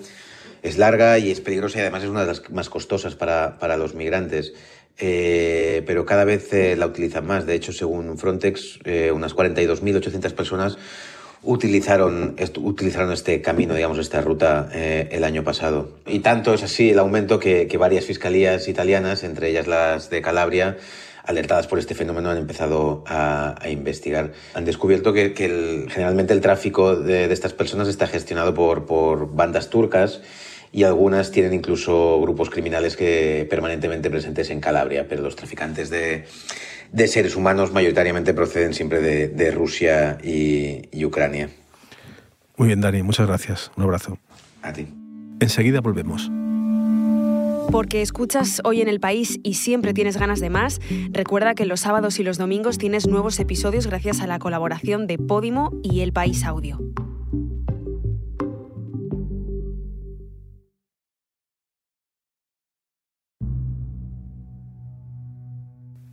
es 0.63 0.79
larga 0.79 1.19
y 1.19 1.31
es 1.31 1.41
peligrosa 1.41 1.79
y 1.79 1.83
además 1.83 2.03
es 2.03 2.11
una 2.11 2.23
de 2.23 2.27
las 2.27 2.51
más 2.51 2.69
costosas 2.69 3.15
para, 3.15 3.59
para 3.59 3.77
los 3.77 3.95
migrantes. 3.95 4.53
Eh, 4.99 5.83
pero 5.87 6.07
cada 6.07 6.25
vez 6.25 6.53
eh, 6.53 6.77
la 6.77 6.87
utilizan 6.87 7.27
más. 7.27 7.47
De 7.47 7.55
hecho, 7.55 7.73
según 7.73 8.19
Frontex, 8.19 8.81
eh, 8.85 9.13
unas 9.13 9.35
42.800 9.35 10.33
personas 10.33 10.79
utilizaron, 11.43 12.35
utilizaron 12.59 13.13
este 13.13 13.41
camino, 13.41 13.75
digamos, 13.75 13.99
esta 13.99 14.21
ruta 14.21 14.69
el 14.73 15.23
año 15.23 15.45
pasado. 15.45 15.91
Y 16.07 16.19
tanto 16.19 16.55
es 16.55 16.65
así 16.65 16.91
el 16.91 16.99
aumento 16.99 17.39
que, 17.39 17.69
que 17.69 17.79
varias 17.79 18.05
fiscalías 18.05 18.67
italianas, 18.67 19.23
entre 19.23 19.51
ellas 19.51 19.69
las 19.69 20.11
de 20.11 20.23
Calabria, 20.23 20.77
alertadas 21.27 21.67
por 21.67 21.79
este 21.79 21.95
fenómeno 21.95 22.31
han 22.31 22.39
empezado 22.39 23.05
a, 23.07 23.57
investigar. 23.69 24.33
Han 24.55 24.65
descubierto 24.65 25.13
que, 25.13 25.35
generalmente 25.89 26.33
el 26.33 26.41
tráfico 26.41 26.97
de, 26.97 27.31
estas 27.33 27.53
personas 27.53 27.89
está 27.89 28.07
gestionado 28.07 28.55
por, 28.55 28.87
por 28.87 29.35
bandas 29.35 29.69
turcas 29.69 30.23
y 30.77 30.85
algunas 30.85 31.31
tienen 31.31 31.55
incluso 31.55 32.21
grupos 32.21 32.51
criminales 32.51 32.99
que 32.99 33.47
permanentemente 33.49 34.11
presentes 34.11 34.51
en 34.51 34.61
Calabria, 34.61 35.07
pero 35.09 35.23
los 35.23 35.35
traficantes 35.35 35.89
de, 35.89 36.27
de 36.93 37.09
seres 37.09 37.35
humanos 37.35 37.73
mayoritariamente 37.73 38.35
proceden 38.35 38.75
siempre 38.75 39.01
de, 39.01 39.29
de 39.29 39.51
Rusia 39.53 40.19
y, 40.23 40.83
y 40.93 41.07
Ucrania. 41.07 41.49
Muy 42.59 42.67
bien, 42.67 42.83
Dani, 42.83 43.03
muchas 43.03 43.27
gracias. 43.27 43.73
Un 43.79 43.85
abrazo. 43.85 44.19
A 44.61 44.75
ti. 44.75 44.87
Enseguida 45.41 45.81
volvemos. 45.81 46.31
Porque 47.73 48.03
escuchas 48.03 48.61
hoy 48.63 48.83
en 48.83 48.89
el 48.89 49.01
país 49.01 49.41
y 49.43 49.55
siempre 49.55 49.95
tienes 49.95 50.19
ganas 50.19 50.41
de 50.41 50.51
más, 50.51 50.83
recuerda 51.11 51.55
que 51.55 51.65
los 51.65 51.81
sábados 51.81 52.21
y 52.21 52.23
los 52.23 52.37
domingos 52.37 52.77
tienes 52.77 53.07
nuevos 53.07 53.41
episodios 53.41 53.87
gracias 53.87 54.21
a 54.21 54.27
la 54.27 54.39
colaboración 54.39 55.07
de 55.07 55.17
Podimo 55.17 55.73
y 55.83 56.01
El 56.01 56.13
País 56.13 56.45
Audio. 56.45 56.79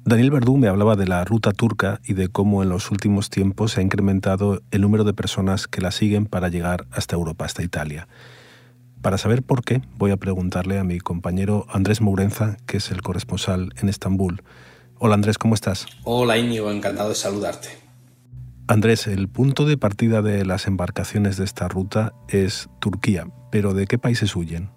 Daniel 0.05 0.31
Verdú 0.31 0.57
me 0.57 0.67
hablaba 0.67 0.97
de 0.97 1.07
la 1.07 1.23
ruta 1.23 1.53
turca 1.53 2.01
y 2.03 2.13
de 2.13 2.27
cómo 2.27 2.61
en 2.61 2.67
los 2.67 2.91
últimos 2.91 3.29
tiempos 3.29 3.71
se 3.71 3.79
ha 3.79 3.83
incrementado 3.83 4.61
el 4.71 4.81
número 4.81 5.05
de 5.05 5.13
personas 5.13 5.65
que 5.65 5.79
la 5.79 5.91
siguen 5.91 6.25
para 6.25 6.49
llegar 6.49 6.85
hasta 6.91 7.15
Europa, 7.15 7.45
hasta 7.45 7.63
Italia. 7.63 8.09
Para 9.01 9.17
saber 9.17 9.43
por 9.43 9.63
qué, 9.63 9.81
voy 9.95 10.11
a 10.11 10.17
preguntarle 10.17 10.77
a 10.77 10.83
mi 10.83 10.99
compañero 10.99 11.65
Andrés 11.69 12.01
Mourenza, 12.01 12.57
que 12.65 12.77
es 12.77 12.91
el 12.91 13.01
corresponsal 13.01 13.71
en 13.77 13.87
Estambul. 13.87 14.43
Hola 14.99 15.15
Andrés, 15.15 15.37
¿cómo 15.37 15.55
estás? 15.55 15.85
Hola 16.03 16.37
Íñigo, 16.37 16.69
encantado 16.69 17.07
de 17.07 17.15
saludarte. 17.15 17.69
Andrés, 18.67 19.07
el 19.07 19.29
punto 19.29 19.65
de 19.65 19.77
partida 19.77 20.21
de 20.21 20.43
las 20.43 20.67
embarcaciones 20.67 21.37
de 21.37 21.45
esta 21.45 21.69
ruta 21.69 22.11
es 22.27 22.69
Turquía, 22.81 23.27
pero 23.51 23.73
¿de 23.73 23.87
qué 23.87 23.97
países 23.97 24.35
huyen? 24.35 24.69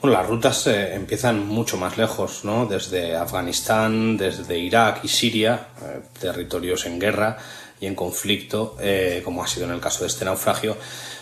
Bueno, 0.00 0.18
las 0.18 0.28
rutas 0.28 0.66
eh, 0.66 0.94
empiezan 0.94 1.46
mucho 1.46 1.76
más 1.76 1.96
lejos, 1.96 2.44
¿no? 2.44 2.66
Desde 2.66 3.16
Afganistán, 3.16 4.16
desde 4.16 4.58
Irak 4.58 5.00
y 5.02 5.08
Siria, 5.08 5.68
eh, 5.82 6.00
territorios 6.18 6.86
en 6.86 6.98
guerra 6.98 7.38
y 7.80 7.86
en 7.86 7.94
conflicto, 7.94 8.76
eh, 8.80 9.22
como 9.24 9.42
ha 9.42 9.46
sido 9.46 9.66
en 9.66 9.72
el 9.72 9.80
caso 9.80 10.00
de 10.00 10.08
este 10.08 10.24
naufragio, 10.24 10.76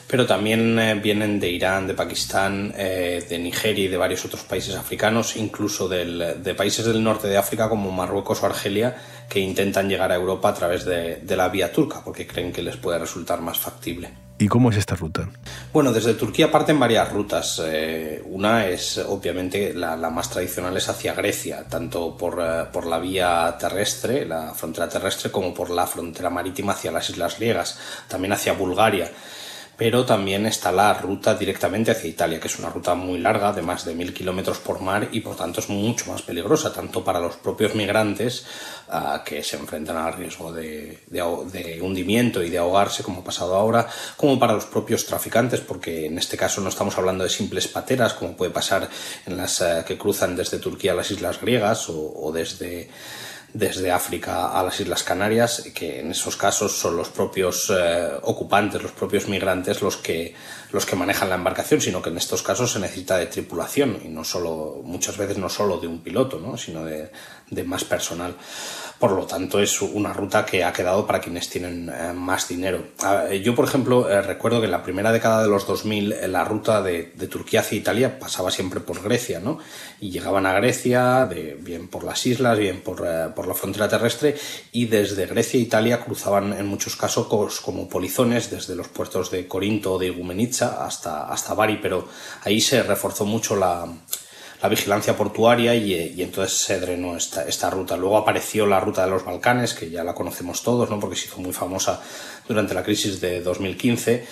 pero 0.06 0.26
también 0.26 1.00
vienen 1.02 1.40
de 1.40 1.48
Irán, 1.48 1.86
de 1.86 1.94
Pakistán, 1.94 2.72
de 2.72 3.38
Nigeria 3.38 3.84
y 3.84 3.88
de 3.88 3.96
varios 3.96 4.22
otros 4.26 4.42
países 4.42 4.74
africanos, 4.74 5.36
incluso 5.36 5.88
de 5.88 6.54
países 6.54 6.84
del 6.84 7.02
norte 7.02 7.28
de 7.28 7.38
África 7.38 7.70
como 7.70 7.90
Marruecos 7.90 8.42
o 8.42 8.46
Argelia, 8.46 8.94
que 9.32 9.40
intentan 9.40 9.88
llegar 9.88 10.12
a 10.12 10.16
Europa 10.16 10.50
a 10.50 10.54
través 10.54 10.84
de, 10.84 11.22
la 11.34 11.48
vía 11.48 11.72
turca, 11.72 12.02
porque 12.04 12.26
creen 12.26 12.52
que 12.52 12.62
les 12.62 12.76
puede 12.76 12.98
resultar 12.98 13.40
más 13.40 13.58
factible. 13.58 14.10
¿Y 14.42 14.48
cómo 14.48 14.70
es 14.70 14.76
esta 14.76 14.96
ruta? 14.96 15.28
Bueno, 15.72 15.92
desde 15.92 16.14
Turquía 16.14 16.50
parten 16.50 16.80
varias 16.80 17.12
rutas. 17.12 17.62
Eh, 17.64 18.20
una 18.26 18.66
es, 18.66 18.98
obviamente, 18.98 19.72
la, 19.72 19.96
más 20.10 20.30
tradicional 20.30 20.76
es 20.76 20.88
hacia 20.88 21.14
Grecia, 21.14 21.64
tanto 21.68 22.16
por, 22.16 22.42
por 22.72 22.86
la 22.86 22.98
vía 22.98 23.56
terrestre, 23.56 24.26
la 24.26 24.52
frontera 24.52 24.88
terrestre, 24.88 25.30
como 25.30 25.54
por 25.54 25.70
la 25.70 25.86
frontera 25.86 26.28
marítima 26.28 26.72
hacia 26.72 26.90
las 26.90 27.08
islas 27.08 27.36
griegas, 27.38 27.78
también 28.08 28.32
hacia 28.32 28.54
Bulgaria 28.54 29.12
pero 29.82 30.04
también 30.04 30.46
está 30.46 30.70
la 30.70 30.94
ruta 30.94 31.34
directamente 31.34 31.90
hacia 31.90 32.08
Italia, 32.08 32.38
que 32.38 32.46
es 32.46 32.56
una 32.56 32.70
ruta 32.70 32.94
muy 32.94 33.18
larga, 33.18 33.52
de 33.52 33.62
más 33.62 33.84
de 33.84 33.96
mil 33.96 34.14
kilómetros 34.14 34.60
por 34.60 34.80
mar 34.80 35.08
y 35.10 35.18
por 35.18 35.34
tanto 35.34 35.58
es 35.58 35.68
mucho 35.68 36.08
más 36.08 36.22
peligrosa, 36.22 36.72
tanto 36.72 37.02
para 37.02 37.18
los 37.18 37.34
propios 37.34 37.74
migrantes 37.74 38.46
ah, 38.90 39.24
que 39.26 39.42
se 39.42 39.56
enfrentan 39.56 39.96
al 39.96 40.12
riesgo 40.12 40.52
de, 40.52 41.00
hundimiento 41.82 42.44
y 42.44 42.50
de 42.50 42.58
ahogarse, 42.58 43.02
como 43.02 43.22
ha 43.22 43.24
pasado 43.24 43.56
ahora, 43.56 43.88
como 44.16 44.38
para 44.38 44.52
los 44.52 44.66
propios 44.66 45.04
traficantes, 45.04 45.58
porque 45.58 46.06
en 46.06 46.16
este 46.16 46.36
caso 46.36 46.60
no 46.60 46.68
estamos 46.68 46.96
hablando 46.96 47.24
de 47.24 47.30
simples 47.30 47.66
pateras, 47.66 48.14
como 48.14 48.36
puede 48.36 48.52
pasar 48.52 48.88
en 49.26 49.36
las 49.36 49.60
eh, 49.62 49.82
que 49.84 49.98
cruzan 49.98 50.36
desde 50.36 50.60
Turquía 50.60 50.92
a 50.92 50.94
las 50.94 51.10
islas 51.10 51.40
griegas 51.40 51.88
o 51.88 52.30
desde 52.32 52.88
desde 53.54 53.90
África 53.90 54.58
a 54.58 54.62
las 54.62 54.80
Islas 54.80 55.02
Canarias, 55.02 55.64
que 55.74 56.00
en 56.00 56.10
esos 56.10 56.36
casos 56.36 56.72
son 56.72 56.96
los 56.96 57.10
propios 57.10 57.70
eh, 57.70 58.08
ocupantes, 58.22 58.82
los 58.82 58.92
propios 58.92 59.28
migrantes 59.28 59.82
los 59.82 59.96
que, 59.96 60.34
los 60.70 60.86
que 60.86 60.96
manejan 60.96 61.28
la 61.28 61.34
embarcación, 61.34 61.80
sino 61.80 62.00
que 62.00 62.10
en 62.10 62.16
estos 62.16 62.42
casos 62.42 62.72
se 62.72 62.80
necesita 62.80 63.18
de 63.18 63.26
tripulación 63.26 64.00
y 64.04 64.08
no 64.08 64.24
solo, 64.24 64.80
muchas 64.84 65.16
veces 65.16 65.38
no 65.38 65.48
solo 65.48 65.78
de 65.78 65.86
un 65.86 66.02
piloto, 66.02 66.38
¿no? 66.38 66.56
sino 66.56 66.84
de, 66.84 67.10
de 67.50 67.64
más 67.64 67.84
personal. 67.84 68.34
Por 69.02 69.12
lo 69.12 69.26
tanto, 69.26 69.58
es 69.58 69.82
una 69.82 70.12
ruta 70.12 70.46
que 70.46 70.62
ha 70.62 70.72
quedado 70.72 71.04
para 71.04 71.20
quienes 71.20 71.50
tienen 71.50 71.88
eh, 71.88 72.12
más 72.14 72.46
dinero. 72.46 72.84
Yo, 73.42 73.52
por 73.52 73.64
ejemplo, 73.64 74.08
eh, 74.08 74.22
recuerdo 74.22 74.60
que 74.60 74.66
en 74.66 74.70
la 74.70 74.84
primera 74.84 75.10
década 75.10 75.42
de 75.42 75.48
los 75.48 75.66
2000 75.66 76.12
eh, 76.12 76.28
la 76.28 76.44
ruta 76.44 76.80
de, 76.82 77.10
Turquía 77.28 77.60
hacia 77.60 77.78
Italia 77.78 78.20
pasaba 78.20 78.52
siempre 78.52 78.78
por 78.78 79.02
Grecia, 79.02 79.40
¿no? 79.40 79.58
Y 80.00 80.10
llegaban 80.10 80.46
a 80.46 80.52
Grecia, 80.52 81.24
bien 81.24 81.88
por 81.88 82.04
las 82.04 82.24
islas, 82.26 82.56
bien 82.56 82.80
por, 82.80 83.04
la 83.46 83.54
frontera 83.54 83.88
terrestre, 83.88 84.36
y 84.72 84.86
desde 84.86 85.26
Grecia 85.26 85.58
e 85.58 85.62
Italia 85.62 86.00
cruzaban 86.00 86.52
en 86.52 86.66
muchos 86.66 86.96
casos 86.96 87.26
como 87.60 87.88
polizones 87.88 88.50
desde 88.50 88.74
los 88.74 88.88
puertos 88.88 89.30
de 89.30 89.46
Corinto 89.48 89.94
o 89.94 89.98
de 89.98 90.06
Igumenitsa 90.06 90.84
hasta, 90.84 91.28
hasta 91.28 91.54
Bari, 91.54 91.78
pero 91.82 92.08
ahí 92.44 92.60
se 92.60 92.82
reforzó 92.82 93.24
mucho 93.24 93.56
la, 93.56 93.86
la 94.62 94.68
vigilancia 94.68 95.16
portuaria 95.16 95.74
y, 95.74 96.22
entonces 96.22 96.56
se 96.56 96.78
drenó 96.78 97.16
esta, 97.16 97.42
esta, 97.44 97.68
ruta. 97.68 97.96
Luego 97.96 98.16
apareció 98.16 98.64
la 98.64 98.78
ruta 98.78 99.04
de 99.04 99.10
los 99.10 99.24
Balcanes, 99.24 99.74
que 99.74 99.90
ya 99.90 100.04
la 100.04 100.14
conocemos 100.14 100.62
todos, 100.62 100.88
¿no? 100.88 101.00
porque 101.00 101.16
se 101.16 101.26
hizo 101.26 101.38
muy 101.38 101.52
famosa 101.52 102.00
durante 102.46 102.72
la 102.72 102.84
crisis 102.84 103.20
de 103.20 103.40
2015. 103.40 104.24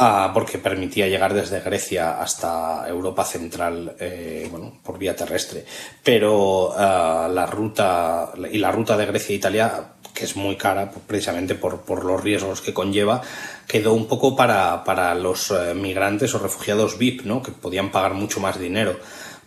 Ah, 0.00 0.30
porque 0.32 0.58
permitía 0.58 1.08
llegar 1.08 1.34
desde 1.34 1.60
Grecia 1.60 2.20
hasta 2.20 2.88
Europa 2.88 3.24
Central 3.24 3.96
eh, 3.98 4.46
bueno, 4.50 4.74
por 4.84 4.96
vía 4.96 5.16
terrestre. 5.16 5.64
Pero 6.04 6.72
ah, 6.76 7.28
la 7.32 7.46
ruta 7.46 8.32
y 8.50 8.58
la 8.58 8.70
ruta 8.70 8.96
de 8.96 9.06
Grecia 9.06 9.32
e 9.32 9.36
Italia, 9.36 9.94
que 10.14 10.24
es 10.24 10.36
muy 10.36 10.56
cara 10.56 10.90
precisamente 10.90 11.56
por, 11.56 11.80
por 11.80 12.04
los 12.04 12.22
riesgos 12.22 12.60
que 12.60 12.72
conlleva, 12.72 13.22
quedó 13.66 13.92
un 13.92 14.06
poco 14.06 14.36
para, 14.36 14.84
para 14.84 15.14
los 15.16 15.50
eh, 15.50 15.74
migrantes 15.74 16.32
o 16.34 16.38
refugiados 16.38 16.96
VIP, 16.96 17.22
¿no? 17.24 17.42
que 17.42 17.50
podían 17.50 17.90
pagar 17.90 18.14
mucho 18.14 18.38
más 18.38 18.58
dinero 18.58 18.96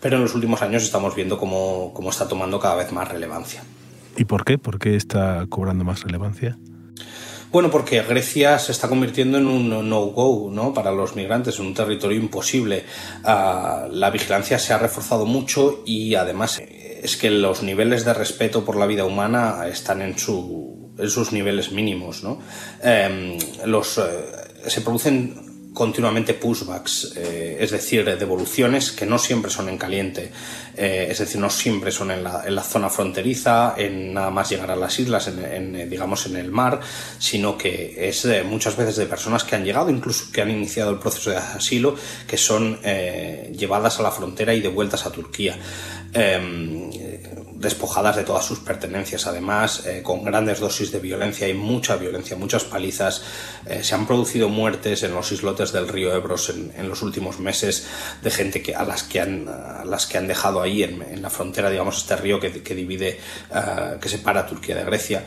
pero 0.01 0.17
en 0.17 0.23
los 0.23 0.35
últimos 0.35 0.61
años 0.61 0.83
estamos 0.83 1.15
viendo 1.15 1.37
cómo, 1.37 1.93
está 2.09 2.27
tomando 2.27 2.59
cada 2.59 2.75
vez 2.75 2.91
más 2.91 3.07
relevancia. 3.07 3.63
¿Y 4.17 4.25
por 4.25 4.43
qué? 4.43 4.57
¿Por 4.57 4.79
qué 4.79 4.95
está 4.95 5.45
cobrando 5.47 5.85
más 5.85 6.03
relevancia? 6.03 6.57
Bueno, 7.51 7.69
porque 7.69 8.01
Grecia 8.01 8.57
se 8.59 8.71
está 8.71 8.87
convirtiendo 8.87 9.37
en 9.37 9.45
un 9.47 9.89
no-go 9.89 10.49
¿no? 10.49 10.73
para 10.73 10.91
los 10.91 11.17
migrantes, 11.17 11.59
en 11.59 11.65
un 11.65 11.73
territorio 11.73 12.17
imposible. 12.17 12.85
Ah, 13.25 13.87
la 13.91 14.09
vigilancia 14.09 14.57
se 14.57 14.71
ha 14.71 14.77
reforzado 14.77 15.25
mucho 15.25 15.83
y 15.85 16.15
además 16.15 16.61
es 16.61 17.17
que 17.17 17.29
los 17.29 17.61
niveles 17.61 18.05
de 18.05 18.13
respeto 18.13 18.63
por 18.63 18.77
la 18.77 18.85
vida 18.85 19.03
humana 19.03 19.67
están 19.67 20.01
en, 20.01 20.17
su, 20.17 20.93
en 20.97 21.09
sus 21.09 21.33
niveles 21.33 21.73
mínimos. 21.73 22.23
¿no? 22.23 22.39
Em, 22.81 23.37
los, 23.65 23.97
eh, 23.97 24.01
se 24.67 24.79
producen 24.79 25.50
continuamente 25.73 26.33
pushbacks, 26.33 27.13
eh, 27.15 27.57
es 27.59 27.71
decir, 27.71 28.03
devoluciones 28.17 28.91
que 28.91 29.05
no 29.05 29.17
siempre 29.17 29.49
son 29.49 29.69
en 29.69 29.77
caliente, 29.77 30.29
eh, 30.75 31.07
es 31.09 31.19
decir, 31.19 31.39
no 31.39 31.49
siempre 31.49 31.91
son 31.91 32.11
en 32.11 32.23
la, 32.23 32.43
en 32.45 32.55
la, 32.55 32.63
zona 32.63 32.89
fronteriza, 32.89 33.75
en 33.77 34.13
nada 34.13 34.29
más 34.31 34.49
llegar 34.49 34.69
a 34.69 34.75
las 34.75 34.99
islas, 34.99 35.27
en, 35.27 35.75
eh, 35.75 35.87
digamos 35.87 36.25
en 36.25 36.35
el 36.35 36.51
mar, 36.51 36.81
sino 37.19 37.57
que 37.57 38.09
es 38.09 38.27
muchas 38.45 38.75
veces 38.75 38.97
de 38.97 39.05
personas 39.05 39.43
que 39.43 39.55
han 39.55 39.63
llegado, 39.63 39.89
incluso 39.89 40.31
que 40.31 40.41
han 40.41 40.51
iniciado 40.51 40.91
el 40.91 40.99
proceso 40.99 41.29
de 41.29 41.37
asilo, 41.37 41.95
que 42.27 42.37
son 42.37 42.79
llevadas 42.81 43.99
a 43.99 44.03
la 44.03 44.11
frontera 44.11 44.53
y 44.53 44.61
devueltas 44.61 45.05
a 45.05 45.11
Turquía. 45.11 45.57
Despojadas 47.61 48.15
de 48.15 48.23
todas 48.23 48.43
sus 48.43 48.59
pertenencias, 48.59 49.27
además 49.27 49.85
eh, 49.85 50.01
con 50.03 50.23
grandes 50.23 50.59
dosis 50.59 50.91
de 50.91 50.99
violencia 50.99 51.47
y 51.47 51.53
mucha 51.53 51.95
violencia, 51.95 52.35
muchas 52.35 52.63
palizas. 52.63 53.21
Eh, 53.67 53.83
se 53.83 53.93
han 53.93 54.07
producido 54.07 54.49
muertes 54.49 55.03
en 55.03 55.13
los 55.13 55.31
islotes 55.31 55.71
del 55.71 55.87
río 55.87 56.13
Ebros 56.13 56.49
en, 56.49 56.89
los 56.89 57.03
últimos 57.03 57.39
meses 57.39 57.87
de 58.21 58.31
gente 58.31 58.61
que, 58.61 58.75
a, 58.75 58.83
las 58.83 59.03
que 59.03 59.21
han, 59.21 59.45
las 59.85 60.07
que 60.07 60.17
han 60.17 60.27
dejado 60.27 60.61
ahí 60.61 60.83
en, 60.83 61.21
la 61.21 61.29
frontera, 61.29 61.69
digamos, 61.69 61.97
este 61.97 62.15
río 62.15 62.39
que, 62.39 62.49
divide, 62.49 63.19
eh, 63.53 63.97
que 64.01 64.09
separa 64.09 64.45
Turquía 64.45 64.75
de 64.75 64.83
Grecia. 64.83 65.23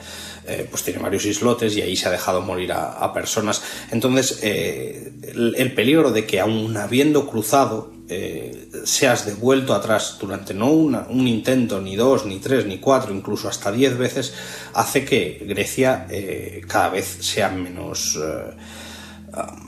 pues 0.71 0.83
tiene 0.83 0.99
varios 0.99 1.25
islotes 1.25 1.77
y 1.77 1.83
ahí 1.83 1.97
se 1.97 2.09
ha 2.09 2.11
dejado 2.11 2.43
morir 2.43 2.73
a, 2.73 3.13
personas. 3.15 3.63
Entonces, 3.93 4.43
el, 4.43 5.55
el 5.57 5.73
peligro 5.73 6.11
de 6.11 6.27
que 6.27 6.41
aún 6.41 6.77
habiendo 6.77 7.27
cruzado 7.27 7.94
eh, 8.07 8.69
seas 8.85 9.25
devuelto 9.25 9.73
atrás 9.75 10.19
durante 10.21 10.53
no 10.53 10.71
un 10.71 11.27
intento, 11.27 11.81
ni 11.81 11.97
dos, 11.97 12.27
ni 12.27 12.39
tres, 12.39 12.67
ni 12.67 12.79
cuatro, 12.79 13.15
incluso 13.15 13.49
hasta 13.49 13.73
diez 13.73 13.97
veces, 13.97 14.35
hace 14.75 15.05
que 15.05 15.43
Grecia 15.47 16.07
eh, 16.11 16.61
cada 16.69 16.91
vez 16.91 17.19
sea 17.21 17.49
menos, 17.49 18.19
eh, 18.23 18.55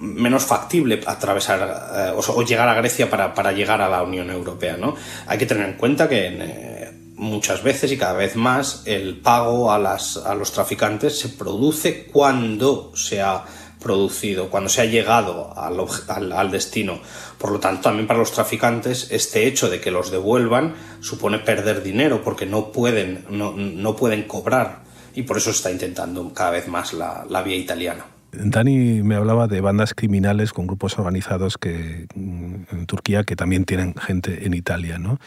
menos 0.01 0.45
factible 0.45 1.01
atravesar 1.07 2.15
o, 2.15 2.43
llegar 2.43 2.69
a 2.69 2.75
Grecia 2.75 3.09
para, 3.09 3.53
llegar 3.53 3.81
a 3.81 3.89
la 3.89 4.03
Unión 4.03 4.31
Europea. 4.31 4.77
¿no? 4.77 4.95
Hay 5.27 5.39
que 5.39 5.47
tener 5.47 5.67
en 5.67 5.77
cuenta 5.79 6.07
que 6.07 6.93
muchas 7.15 7.63
veces 7.63 7.91
y 7.91 7.97
cada 7.97 8.13
vez 8.13 8.37
más 8.37 8.83
el 8.85 9.17
pago 9.17 9.73
a, 9.73 9.79
las, 9.79 10.19
a 10.19 10.35
los 10.35 10.53
traficantes 10.53 11.19
se 11.19 11.31
produce 11.31 12.05
cuando 12.05 12.93
se 12.95 13.23
ha 13.23 13.45
producido, 13.87 14.51
cuando 14.51 14.69
se 14.69 14.81
ha 14.81 14.85
llegado 14.85 15.57
al, 15.57 16.33
al, 16.33 16.51
destino. 16.51 16.99
Por 17.39 17.53
lo 17.53 17.61
tanto, 17.61 17.83
también 17.83 18.09
para 18.09 18.19
los 18.19 18.33
traficantes, 18.33 19.13
este 19.13 19.47
hecho 19.47 19.71
de 19.71 19.81
que 19.81 19.93
los 19.93 20.11
devuelvan 20.11 20.75
supone 20.99 21.39
perder 21.39 21.85
dinero 21.85 22.21
porque 22.25 22.47
no 22.47 22.73
pueden, 22.73 23.25
no, 23.31 23.53
no 23.53 23.95
pueden 23.95 24.25
cobrar 24.25 24.81
y 25.15 25.23
por 25.23 25.37
eso 25.37 25.53
se 25.53 25.59
está 25.59 25.71
intentando 25.71 26.35
cada 26.35 26.51
vez 26.51 26.67
más 26.67 26.95
la, 26.95 27.25
la 27.31 27.43
vía 27.43 27.57
italiana. 27.57 28.07
Dani 28.33 29.03
me 29.05 29.15
hablaba 29.15 29.47
de 29.47 29.61
bandas 29.61 29.95
criminales 29.95 30.53
con 30.53 30.67
grupos 30.67 30.99
organizados 30.99 31.57
que, 31.57 32.09
mm, 32.17 32.55
en 32.73 32.87
Turquía 32.87 33.23
que 33.23 33.37
también 33.37 33.65
tienen 33.65 33.95
gente 33.95 34.47
en 34.47 34.55
Italia, 34.55 34.99
¿no? 34.99 35.21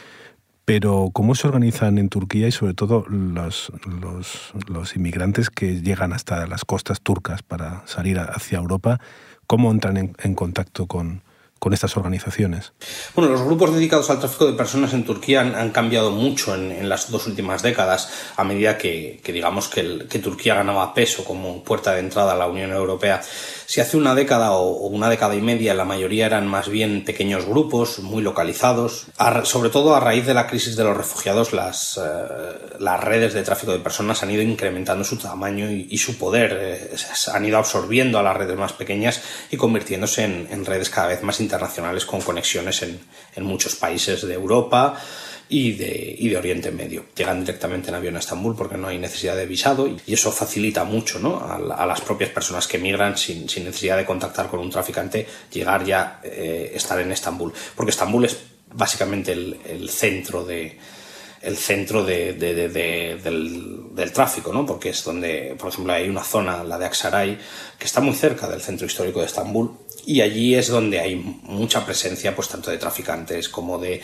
Pero 0.69 1.09
¿cómo 1.11 1.33
se 1.33 1.47
organizan 1.47 1.97
en 1.97 2.09
Turquía 2.09 2.47
y 2.47 2.51
sobre 2.51 2.75
todo 2.75 3.03
los, 3.09 3.71
los, 4.67 4.95
inmigrantes 4.95 5.49
que 5.49 5.81
llegan 5.81 6.13
hasta 6.13 6.45
las 6.45 6.63
costas 6.63 7.01
turcas 7.01 7.41
para 7.41 7.81
salir 7.88 8.19
hacia 8.19 8.59
Europa? 8.59 8.99
¿Cómo 9.47 9.71
entran 9.71 9.97
en 9.97 10.35
contacto 10.35 10.85
con, 10.85 11.23
con 11.59 11.73
estas 11.73 11.95
organizaciones? 11.97 12.71
Bueno, 13.15 13.31
los 13.31 13.43
grupos 13.43 13.73
dedicados 13.73 14.09
al 14.09 14.19
tráfico 14.19 14.45
de 14.45 14.53
personas 14.53 14.93
en 14.93 15.05
Turquía 15.05 15.41
han, 15.41 15.69
cambiado 15.71 16.11
mucho 16.11 16.55
en, 16.55 16.89
las 16.89 17.11
dos 17.11 17.27
últimas 17.27 17.61
décadas 17.61 18.09
a 18.37 18.43
medida 18.43 18.77
que, 18.77 19.21
digamos 19.25 19.67
que, 19.67 20.07
que, 20.09 20.19
Turquía 20.19 20.55
ganaba 20.55 20.93
peso 20.93 21.23
como 21.23 21.63
puerta 21.63 21.93
de 21.93 21.99
entrada 21.99 22.33
a 22.33 22.35
la 22.35 22.47
Unión 22.47 22.71
Europea. 22.71 23.21
Si 23.69 23.81
hace 23.81 23.97
una 23.97 24.15
década 24.15 24.53
o, 24.53 24.87
una 24.87 25.09
década 25.09 25.35
y 25.35 25.41
media 25.41 25.75
la 25.75 25.85
mayoría 25.85 26.25
eran 26.25 26.47
más 26.47 26.69
bien 26.69 27.03
pequeños 27.05 27.45
grupos 27.45 27.99
muy 27.99 28.23
localizados, 28.23 29.05
sobre 29.43 29.69
todo 29.69 29.95
a 29.95 29.99
raíz 29.99 30.25
de 30.25 30.33
la 30.33 30.47
crisis 30.47 30.75
de 30.75 30.83
los 30.83 30.97
refugiados 30.97 31.53
las, 31.53 31.99
eh, 32.03 32.77
las 32.79 33.03
redes 33.03 33.33
de 33.33 33.43
tráfico 33.43 33.71
de 33.71 33.79
personas 33.79 34.23
han 34.23 34.31
ido 34.31 34.41
incrementando 34.41 35.03
su 35.03 35.17
tamaño 35.17 35.69
y, 35.69 35.97
su 35.97 36.17
poder, 36.17 36.57
eh, 36.59 36.95
han 37.31 37.45
ido 37.45 37.57
absorbiendo 37.57 38.17
a 38.17 38.23
las 38.23 38.35
redes 38.35 38.57
más 38.57 38.73
pequeñas 38.73 39.21
y 39.51 39.57
convirtiéndose 39.57 40.23
en, 40.23 40.47
en 40.49 40.65
redes 40.65 40.89
cada 40.89 41.07
vez 41.07 41.21
más 41.21 41.39
internacionales 41.50 42.06
con 42.06 42.22
conexiones 42.22 42.84
en, 42.84 43.00
en 43.36 43.44
muchos 43.44 43.75
países 43.75 44.22
de 44.22 44.36
Europa 44.36 45.01
y 45.50 45.72
de, 45.72 46.15
y 46.20 46.29
de, 46.29 46.38
Oriente 46.38 46.70
Medio. 46.70 47.06
Llegan 47.15 47.41
directamente 47.41 47.89
en 47.89 47.96
avión 47.96 48.15
a 48.15 48.20
Estambul 48.20 48.56
porque 48.56 48.77
no 48.77 48.88
hay 48.88 49.00
necesidad 49.00 49.36
de 49.36 49.48
visado 49.48 49.88
y 49.88 50.13
eso 50.13 50.32
facilita 50.32 50.84
mucho 50.84 51.18
¿no? 51.18 51.41
a, 51.41 51.86
las 51.88 52.01
propias 52.01 52.29
personas 52.29 52.68
que 52.68 52.77
migran 52.77 53.18
sin, 53.18 53.50
sin, 53.50 53.65
necesidad 53.65 53.98
de 53.98 54.06
contactar 54.06 54.48
con 54.48 54.60
un 54.60 54.70
traficante, 54.70 55.25
llegar 55.51 55.84
ya, 55.84 56.22
eh, 56.24 56.72
estar 56.75 57.00
en 57.00 57.12
Estambul. 57.12 57.51
Porque 57.75 57.89
Estambul 57.89 58.25
es 58.25 58.38
básicamente 58.72 59.32
el, 59.32 59.58
el 59.65 59.89
centro 59.89 60.46
de, 60.46 60.77
el 61.41 61.58
centro 61.58 62.06
de, 62.06 62.34
de, 62.34 62.70
del, 62.70 63.96
del, 63.96 64.12
tráfico, 64.12 64.53
¿no? 64.53 64.68
porque 64.68 64.90
es 64.90 65.03
donde, 65.03 65.55
por 65.57 65.70
ejemplo, 65.70 65.94
hay 65.94 66.07
una 66.07 66.24
zona, 66.24 66.64
la 66.64 66.77
de 66.77 66.85
Aksaray, 66.85 67.40
que 67.77 67.85
está 67.85 68.01
muy 68.01 68.14
cerca 68.14 68.48
del 68.48 68.62
centro 68.62 68.85
histórico 68.85 69.20
de 69.20 69.25
Estambul 69.25 69.72
y 70.09 70.22
allí 70.22 70.55
es 70.55 70.69
donde 70.69 71.00
hay 71.00 71.15
mucha 71.43 71.85
presencia, 71.85 72.35
pues 72.35 72.48
tanto 72.48 72.72
de 72.72 72.79
traficantes 72.79 73.48
como 73.48 73.77
de, 73.77 74.01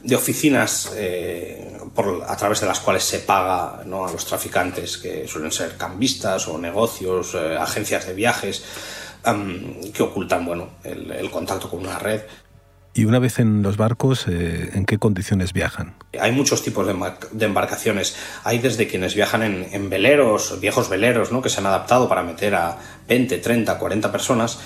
de 0.00 0.14
oficinas 0.14 0.92
eh, 0.94 1.76
por, 1.92 2.22
a 2.24 2.36
través 2.36 2.60
de 2.60 2.68
las 2.68 2.78
cuales 2.78 3.02
se 3.02 3.18
paga 3.18 3.82
¿no? 3.84 4.06
a 4.06 4.12
los 4.12 4.24
traficantes, 4.24 4.96
que 4.98 5.26
suelen 5.26 5.50
ser 5.50 5.76
cambistas 5.76 6.46
o 6.46 6.56
negocios, 6.56 7.34
eh, 7.34 7.56
agencias 7.58 8.06
de 8.06 8.14
viajes, 8.14 8.62
que 9.92 10.02
ocultan 10.04 10.46
bueno, 10.46 10.68
el, 10.84 11.10
el, 11.10 11.30
contacto 11.32 11.68
con 11.68 11.80
una 11.80 11.98
red. 11.98 12.20
Y 12.94 13.04
una 13.06 13.18
vez 13.18 13.40
en 13.40 13.62
los 13.62 13.76
barcos, 13.76 14.26
eh, 14.28 14.70
¿en 14.74 14.84
qué 14.86 14.98
condiciones 14.98 15.52
viajan? 15.52 15.96
Hay 16.20 16.30
muchos 16.30 16.62
tipos 16.62 16.86
de, 16.86 16.94
de 17.32 17.46
embarcaciones. 17.46 18.16
Hay 18.44 18.60
desde 18.60 18.86
quienes 18.86 19.16
viajan 19.16 19.42
en, 19.42 19.66
en, 19.72 19.90
veleros, 19.90 20.60
viejos 20.60 20.88
veleros, 20.88 21.32
¿no? 21.32 21.42
que 21.42 21.48
se 21.48 21.58
han 21.58 21.66
adaptado 21.66 22.08
para 22.08 22.22
meter 22.22 22.54
a 22.54 22.78
20, 23.08 23.38
30, 23.38 23.78
40 23.78 24.12
personas 24.12 24.60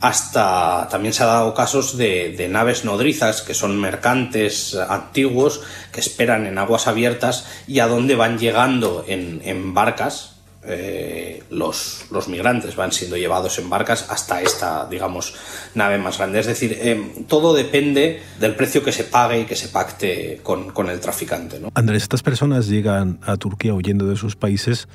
hasta 0.00 0.88
también 0.90 1.12
se 1.12 1.22
ha 1.22 1.26
dado 1.26 1.54
casos 1.54 1.96
de, 1.96 2.48
naves 2.50 2.84
nodrizas, 2.84 3.42
que 3.42 3.54
son 3.54 3.78
mercantes 3.78 4.74
antiguos 4.74 5.60
que 5.92 6.00
esperan 6.00 6.46
en 6.46 6.58
aguas 6.58 6.86
abiertas 6.86 7.46
y 7.66 7.80
a 7.80 7.86
donde 7.86 8.16
van 8.16 8.38
llegando 8.38 9.04
en, 9.06 9.74
barcas. 9.74 10.36
Eh, 10.62 11.42
los, 11.50 12.04
migrantes 12.28 12.76
van 12.76 12.92
siendo 12.92 13.16
llevados 13.16 13.58
en 13.58 13.70
barcas 13.70 14.06
hasta 14.10 14.42
esta, 14.42 14.86
digamos, 14.88 15.34
nave 15.74 15.98
más 15.98 16.18
grande. 16.18 16.40
Es 16.40 16.46
decir, 16.46 16.78
eh, 16.80 17.24
todo 17.28 17.54
depende 17.54 18.22
del 18.38 18.54
precio 18.54 18.82
que 18.82 18.92
se 18.92 19.04
pague 19.04 19.40
y 19.40 19.44
que 19.44 19.56
se 19.56 19.68
pacte 19.68 20.40
con, 20.42 20.88
el 20.88 21.00
traficante. 21.00 21.60
¿no? 21.60 21.70
Andrés, 21.74 22.02
estas 22.04 22.22
personas 22.22 22.68
llegan 22.68 23.20
a 23.22 23.36
Turquía 23.36 23.74
huyendo 23.74 24.06
de 24.06 24.16
sus 24.16 24.36
países, 24.36 24.88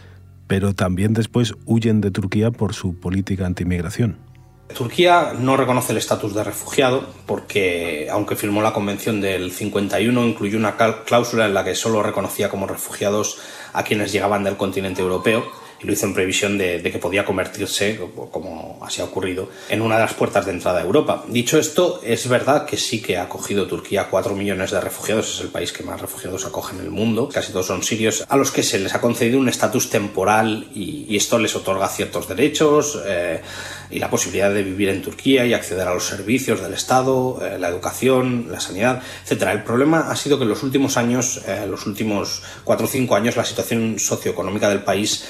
pero 0.47 0.73
también 0.73 1.13
después 1.13 1.53
huyen 1.65 2.01
de 2.01 2.11
Turquía 2.11 2.51
por 2.51 2.73
su 2.73 2.99
política 2.99 3.45
anti-inmigración. 3.45 4.34
Turquía 4.73 5.33
no 5.37 5.57
reconoce 5.57 5.91
el 5.91 5.99
estatus 5.99 6.33
de 6.33 6.43
refugiado 6.43 7.05
porque, 7.25 8.07
aunque 8.11 8.35
firmó 8.35 8.61
la 8.61 8.73
Convención 8.73 9.21
del 9.21 9.51
51, 9.51 10.25
incluyó 10.25 10.57
una 10.57 10.75
cláusula 11.05 11.45
en 11.45 11.53
la 11.53 11.63
que 11.63 11.75
solo 11.75 12.01
reconocía 12.01 12.49
como 12.49 12.67
refugiados 12.67 13.37
a 13.73 13.83
quienes 13.83 14.11
llegaban 14.11 14.43
del 14.43 14.57
continente 14.57 15.01
europeo 15.01 15.45
y 15.81 15.85
lo 15.85 15.93
hizo 15.93 16.05
en 16.05 16.13
previsión 16.13 16.57
de, 16.57 16.81
que 16.81 16.99
podía 16.99 17.25
convertirse, 17.25 17.99
como 18.31 18.79
así 18.81 19.01
ha 19.01 19.05
ocurrido, 19.05 19.49
en 19.69 19.81
una 19.81 19.95
de 19.95 20.01
las 20.01 20.13
puertas 20.13 20.45
de 20.45 20.51
entrada 20.51 20.79
a 20.79 20.83
Europa. 20.83 21.23
Dicho 21.27 21.57
esto, 21.57 22.01
es 22.03 22.27
verdad 22.27 22.65
que 22.65 22.77
sí 22.77 23.01
que 23.01 23.17
ha 23.17 23.23
acogido 23.23 23.67
Turquía 23.67 24.07
4 24.09 24.35
millones 24.35 24.71
de 24.71 24.81
refugiados, 24.81 25.35
es 25.35 25.41
el 25.41 25.49
país 25.49 25.71
que 25.71 25.83
más 25.83 25.99
refugiados 25.99 26.45
acoge 26.45 26.75
en 26.75 26.81
el 26.81 26.91
mundo, 26.91 27.29
casi 27.29 27.51
todos 27.51 27.67
son 27.67 27.83
sirios, 27.83 28.25
a 28.27 28.37
los 28.37 28.51
que 28.51 28.63
se 28.63 28.79
les 28.79 28.95
ha 28.95 29.01
concedido 29.01 29.39
un 29.39 29.49
estatus 29.49 29.89
temporal 29.89 30.67
y, 30.73 31.15
esto 31.15 31.39
les 31.39 31.55
otorga 31.55 31.87
ciertos 31.87 32.27
derechos 32.27 32.99
eh, 33.05 33.41
y 33.89 33.99
la 33.99 34.09
posibilidad 34.09 34.53
de 34.53 34.63
vivir 34.63 34.89
en 34.89 35.01
Turquía 35.01 35.45
y 35.45 35.53
acceder 35.53 35.87
a 35.87 35.93
los 35.93 36.05
servicios 36.05 36.61
del 36.61 36.73
Estado, 36.73 37.39
eh, 37.45 37.57
la 37.59 37.69
educación, 37.69 38.47
la 38.49 38.59
sanidad, 38.59 39.01
etc. 39.29 39.43
El 39.51 39.63
problema 39.63 40.11
ha 40.11 40.15
sido 40.15 40.37
que 40.37 40.43
en 40.43 40.49
los 40.49 40.63
últimos 40.63 40.97
años, 40.97 41.41
eh, 41.47 41.65
los 41.69 41.85
últimos 41.85 42.43
4 42.63 42.85
o 42.85 42.89
5 42.89 43.15
años, 43.15 43.35
la 43.35 43.45
situación 43.45 43.99
socioeconómica 43.99 44.69
del 44.69 44.83
país 44.83 45.25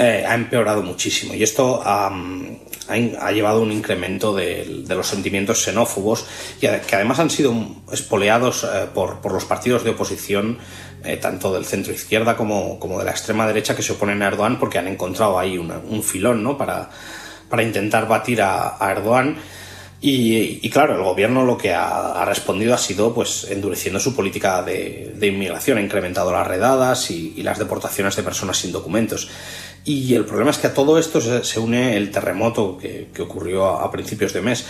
eh, 0.00 0.24
ha 0.24 0.36
empeorado 0.36 0.80
muchísimo 0.80 1.34
y 1.34 1.42
esto 1.42 1.82
ha, 1.84 2.08
llevado 3.32 3.58
a 3.58 3.62
un 3.62 3.72
incremento 3.72 4.32
de, 4.32 4.84
los 4.88 5.08
sentimientos 5.08 5.64
xenófobos 5.64 6.24
y 6.58 6.68
que 6.68 6.94
además 6.94 7.18
han 7.18 7.30
sido 7.30 7.52
espoleados 7.90 8.62
eh, 8.62 8.86
por, 8.94 9.32
los 9.32 9.44
partidos 9.44 9.82
de 9.82 9.90
oposición 9.90 10.58
eh, 11.02 11.16
tanto 11.16 11.52
del 11.52 11.64
centro 11.64 11.92
izquierda 11.92 12.36
como, 12.36 12.78
como, 12.78 13.00
de 13.00 13.06
la 13.06 13.10
extrema 13.10 13.44
derecha 13.48 13.74
que 13.74 13.82
se 13.82 13.94
oponen 13.94 14.22
a 14.22 14.28
Erdogan 14.28 14.60
porque 14.60 14.78
han 14.78 14.86
encontrado 14.86 15.36
ahí 15.36 15.58
un 15.58 16.02
filón 16.04 16.44
¿no? 16.44 16.56
para, 16.56 16.90
para 17.48 17.62
intentar 17.62 18.06
batir 18.08 18.42
a, 18.42 18.76
Erdogan. 18.90 19.36
Y, 20.00 20.68
claro, 20.70 20.94
el 20.94 21.02
gobierno 21.02 21.44
lo 21.44 21.58
que 21.58 21.74
ha, 21.74 22.24
respondido 22.24 22.72
ha 22.72 22.78
sido 22.78 23.12
pues 23.12 23.48
endureciendo 23.50 23.98
su 23.98 24.14
política 24.14 24.62
de, 24.62 25.16
inmigración, 25.22 25.78
ha 25.78 25.80
incrementado 25.80 26.30
las 26.30 26.46
redadas 26.46 27.10
y, 27.10 27.42
las 27.42 27.58
deportaciones 27.58 28.14
de 28.14 28.22
personas 28.22 28.58
sin 28.58 28.70
documentos. 28.70 29.28
Y 29.84 30.14
el 30.14 30.24
problema 30.24 30.50
es 30.50 30.58
que 30.58 30.68
a 30.68 30.74
todo 30.74 30.98
esto 30.98 31.20
se, 31.20 31.58
une 31.58 31.96
el 31.96 32.10
terremoto 32.10 32.78
que, 32.78 33.10
ocurrió 33.20 33.66
a, 33.66 33.90
principios 33.90 34.32
de 34.32 34.42
mes 34.42 34.66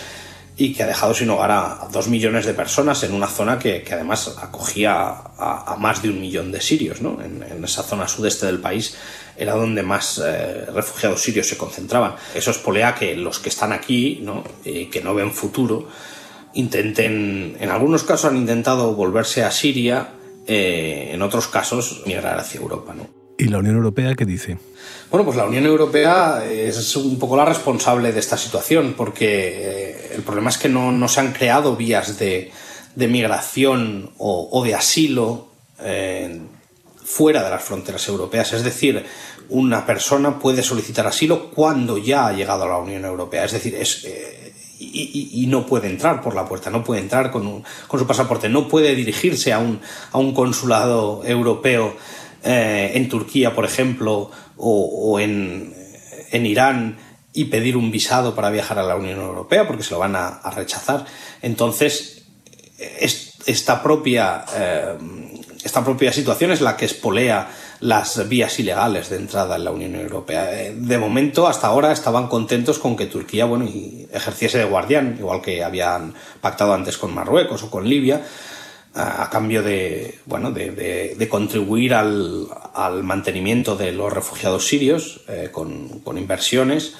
y 0.57 0.73
que 0.73 0.83
ha 0.83 0.87
dejado 0.87 1.13
sin 1.13 1.29
hogar 1.29 1.51
a, 1.51 1.87
dos 1.91 2.07
millones 2.07 2.45
de 2.45 2.53
personas 2.53 3.03
en 3.03 3.13
una 3.13 3.27
zona 3.27 3.59
que, 3.59 3.85
además 3.91 4.35
acogía 4.41 5.09
a, 5.37 5.75
más 5.79 6.01
de 6.01 6.09
un 6.09 6.19
millón 6.19 6.51
de 6.51 6.59
sirios. 6.59 7.01
¿no? 7.01 7.19
En, 7.21 7.63
esa 7.63 7.83
zona 7.83 8.07
sudeste 8.07 8.47
del 8.47 8.59
país 8.59 8.95
era 9.39 9.53
donde 9.53 9.83
más 9.83 10.21
eh, 10.23 10.65
refugiados 10.73 11.21
sirios 11.21 11.47
se 11.47 11.57
concentraban. 11.57 12.15
Eso 12.35 12.51
espolea 12.51 12.93
que 12.93 13.15
los 13.15 13.39
que 13.39 13.49
están 13.49 13.71
aquí, 13.71 14.19
¿no? 14.21 14.43
que 14.63 15.01
no 15.03 15.15
ven 15.15 15.31
futuro, 15.31 15.87
intenten, 16.53 17.57
en 17.59 17.69
algunos 17.69 18.03
casos 18.03 18.31
han 18.31 18.37
intentado 18.37 18.93
volverse 18.93 19.43
a 19.43 19.51
Siria 19.51 20.09
eh, 20.47 21.11
en 21.13 21.21
otros 21.21 21.47
casos, 21.47 22.01
migrar 22.05 22.39
hacia 22.39 22.59
Europa. 22.59 22.93
¿no? 22.95 23.07
¿Y 23.37 23.45
la 23.45 23.59
Unión 23.59 23.75
Europea 23.75 24.15
qué 24.15 24.25
dice? 24.25 24.57
Bueno, 25.11 25.25
pues 25.25 25.37
la 25.37 25.45
Unión 25.45 25.65
Europea 25.65 26.43
es 26.45 26.95
un 26.95 27.19
poco 27.19 27.37
la 27.37 27.45
responsable 27.45 28.11
de 28.11 28.19
esta 28.19 28.37
situación, 28.37 28.95
porque 28.97 29.27
eh, 29.27 30.11
el 30.15 30.23
problema 30.23 30.49
es 30.49 30.57
que 30.57 30.69
no, 30.69 31.07
se 31.07 31.19
han 31.19 31.33
creado 31.33 31.75
vías 31.75 32.17
de, 32.17 32.51
migración 32.95 34.11
o, 34.17 34.63
de 34.63 34.75
asilo 34.75 35.49
eh, 35.81 36.41
fuera 37.09 37.43
de 37.43 37.49
las 37.49 37.63
fronteras 37.63 38.07
europeas. 38.07 38.53
Es 38.53 38.63
decir, 38.63 39.03
una 39.49 39.83
persona 39.83 40.37
puede 40.37 40.61
solicitar 40.61 41.07
asilo 41.07 41.49
cuando 41.49 41.97
ya 41.97 42.27
ha 42.27 42.33
llegado 42.33 42.65
a 42.65 42.67
la 42.67 42.77
Unión 42.77 43.03
Europea. 43.03 43.45
Es 43.45 43.51
decir, 43.51 43.73
es, 43.73 44.05
eh, 44.05 44.53
y, 44.79 45.47
no 45.47 45.65
puede 45.65 45.87
entrar 45.87 46.21
por 46.21 46.35
la 46.35 46.45
puerta, 46.45 46.69
no 46.69 46.83
puede 46.83 47.01
entrar 47.01 47.31
con, 47.31 47.63
su 47.89 48.07
pasaporte, 48.07 48.47
no 48.47 48.67
puede 48.67 48.93
dirigirse 48.93 49.51
a 49.51 49.57
un, 49.57 49.81
a 50.11 50.19
un 50.19 50.35
consulado 50.35 51.23
europeo 51.25 51.97
eh, 52.43 52.91
en 52.93 53.09
Turquía, 53.09 53.55
por 53.55 53.65
ejemplo, 53.65 54.29
o, 54.55 55.19
en, 55.19 55.73
Irán 56.31 56.99
y 57.33 57.45
pedir 57.45 57.75
un 57.75 57.89
visado 57.89 58.35
para 58.35 58.51
viajar 58.51 58.77
a 58.77 58.83
la 58.83 58.95
Unión 58.95 59.19
Europea 59.19 59.67
porque 59.67 59.83
se 59.83 59.91
lo 59.91 59.99
van 59.99 60.15
a, 60.15 60.41
rechazar. 60.55 61.05
Entonces, 61.41 62.27
esta 63.47 63.81
propia, 63.81 64.45
eh, 64.55 64.97
esta 65.69 65.85
propia 65.85 66.11
situación 66.11 66.49
es 66.51 66.61
la 66.61 66.75
que 66.75 66.85
espolea 66.85 67.47
las 67.79 68.27
vías 68.27 68.59
ilegales 68.59 69.09
de 69.09 69.17
entrada 69.17 69.55
en 69.55 69.63
la 69.63 69.69
Unión 69.71 69.93
Europea. 69.93 70.51
Eh, 70.51 70.73
de 70.75 70.97
momento, 70.97 71.47
hasta 71.47 71.67
ahora, 71.67 71.91
estaban 71.91 72.27
contentos 72.27 72.79
con 72.79 72.97
que 72.97 73.05
Turquía 73.05 73.45
bueno, 73.45 73.67
ejerciese 74.11 74.57
de 74.57 74.63
guardián, 74.65 75.17
igual 75.19 75.41
que 75.41 75.63
habían 75.63 76.15
pactado 76.41 76.73
antes 76.73 76.97
con 76.97 77.13
Marruecos 77.13 77.61
o 77.61 77.69
con 77.69 77.87
Libia, 77.87 78.23
a, 78.95 79.29
cambio 79.29 79.61
de, 79.61 80.17
bueno, 80.25 80.51
de, 80.51 81.27
contribuir 81.29 81.93
al, 81.93 82.47
mantenimiento 83.03 83.75
de 83.75 83.91
los 83.91 84.11
refugiados 84.11 84.67
sirios 84.67 85.21
eh, 85.27 85.49
con, 85.51 86.17
inversiones. 86.17 86.95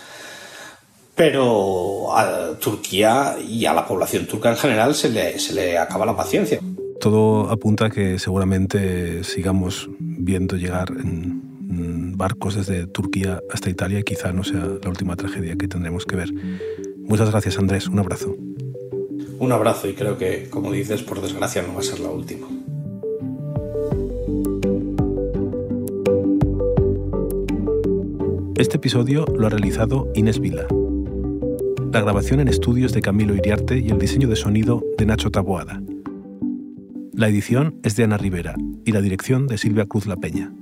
Pero 1.15 2.15
a 2.15 2.51
Turquía 2.59 3.35
y 3.45 3.65
a 3.65 3.73
la 3.73 3.87
población 3.87 4.27
turca 4.27 4.51
en 4.51 4.57
general 4.57 4.93
se 4.93 5.09
le, 5.09 5.39
se 5.39 5.53
le 5.53 5.75
acaba 5.79 6.05
la 6.05 6.15
paciencia. 6.15 6.59
Todo 6.99 7.49
apunta 7.49 7.85
a 7.85 7.89
que 7.89 8.19
seguramente 8.19 9.23
sigamos 9.23 9.89
viendo 9.99 10.57
llegar 10.57 10.91
en 10.91 12.17
barcos 12.17 12.55
desde 12.55 12.87
Turquía 12.87 13.41
hasta 13.49 13.69
Italia 13.69 13.99
y 13.99 14.03
quizá 14.03 14.33
no 14.33 14.43
sea 14.43 14.67
la 14.83 14.89
última 14.89 15.15
tragedia 15.15 15.55
que 15.55 15.69
tendremos 15.69 16.05
que 16.05 16.17
ver. 16.17 16.29
Muchas 17.05 17.31
gracias 17.31 17.57
Andrés, 17.57 17.87
un 17.87 17.99
abrazo. 17.99 18.35
Un 19.39 19.51
abrazo 19.53 19.87
y 19.87 19.93
creo 19.93 20.17
que, 20.17 20.49
como 20.49 20.71
dices, 20.73 21.01
por 21.01 21.21
desgracia 21.21 21.61
no 21.61 21.73
va 21.73 21.79
a 21.79 21.83
ser 21.83 22.01
la 22.01 22.09
última. 22.09 22.47
Este 28.57 28.75
episodio 28.75 29.23
lo 29.37 29.47
ha 29.47 29.49
realizado 29.49 30.11
Inés 30.13 30.41
Vila. 30.41 30.67
La 31.93 32.01
grabación 32.01 32.41
en 32.41 32.49
estudios 32.49 32.91
de 32.91 32.99
Camilo 32.99 33.33
Iriarte 33.33 33.79
y 33.79 33.87
el 33.87 33.97
diseño 33.97 34.27
de 34.27 34.35
sonido 34.35 34.83
de 34.97 35.05
Nacho 35.05 35.31
Taboada. 35.31 35.81
La 37.19 37.27
edición 37.27 37.81
es 37.83 37.97
de 37.97 38.05
Ana 38.05 38.17
Rivera 38.17 38.55
y 38.85 38.93
la 38.93 39.01
dirección 39.01 39.45
de 39.45 39.57
Silvia 39.57 39.85
Cruz 39.85 40.05
La 40.05 40.15
Peña. 40.15 40.53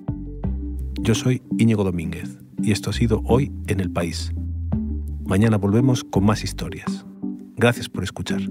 Yo 1.00 1.14
soy 1.14 1.44
Íñigo 1.60 1.84
Domínguez 1.84 2.40
y 2.60 2.72
esto 2.72 2.90
ha 2.90 2.94
sido 2.94 3.22
Hoy 3.26 3.52
en 3.68 3.80
el 3.80 3.92
País. 3.92 4.32
Mañana 5.24 5.58
volvemos 5.58 6.04
con 6.04 6.26
más 6.26 6.44
historias. 6.44 7.06
Gracias 7.58 7.90
por 7.90 8.04
escuchar. 8.04 8.42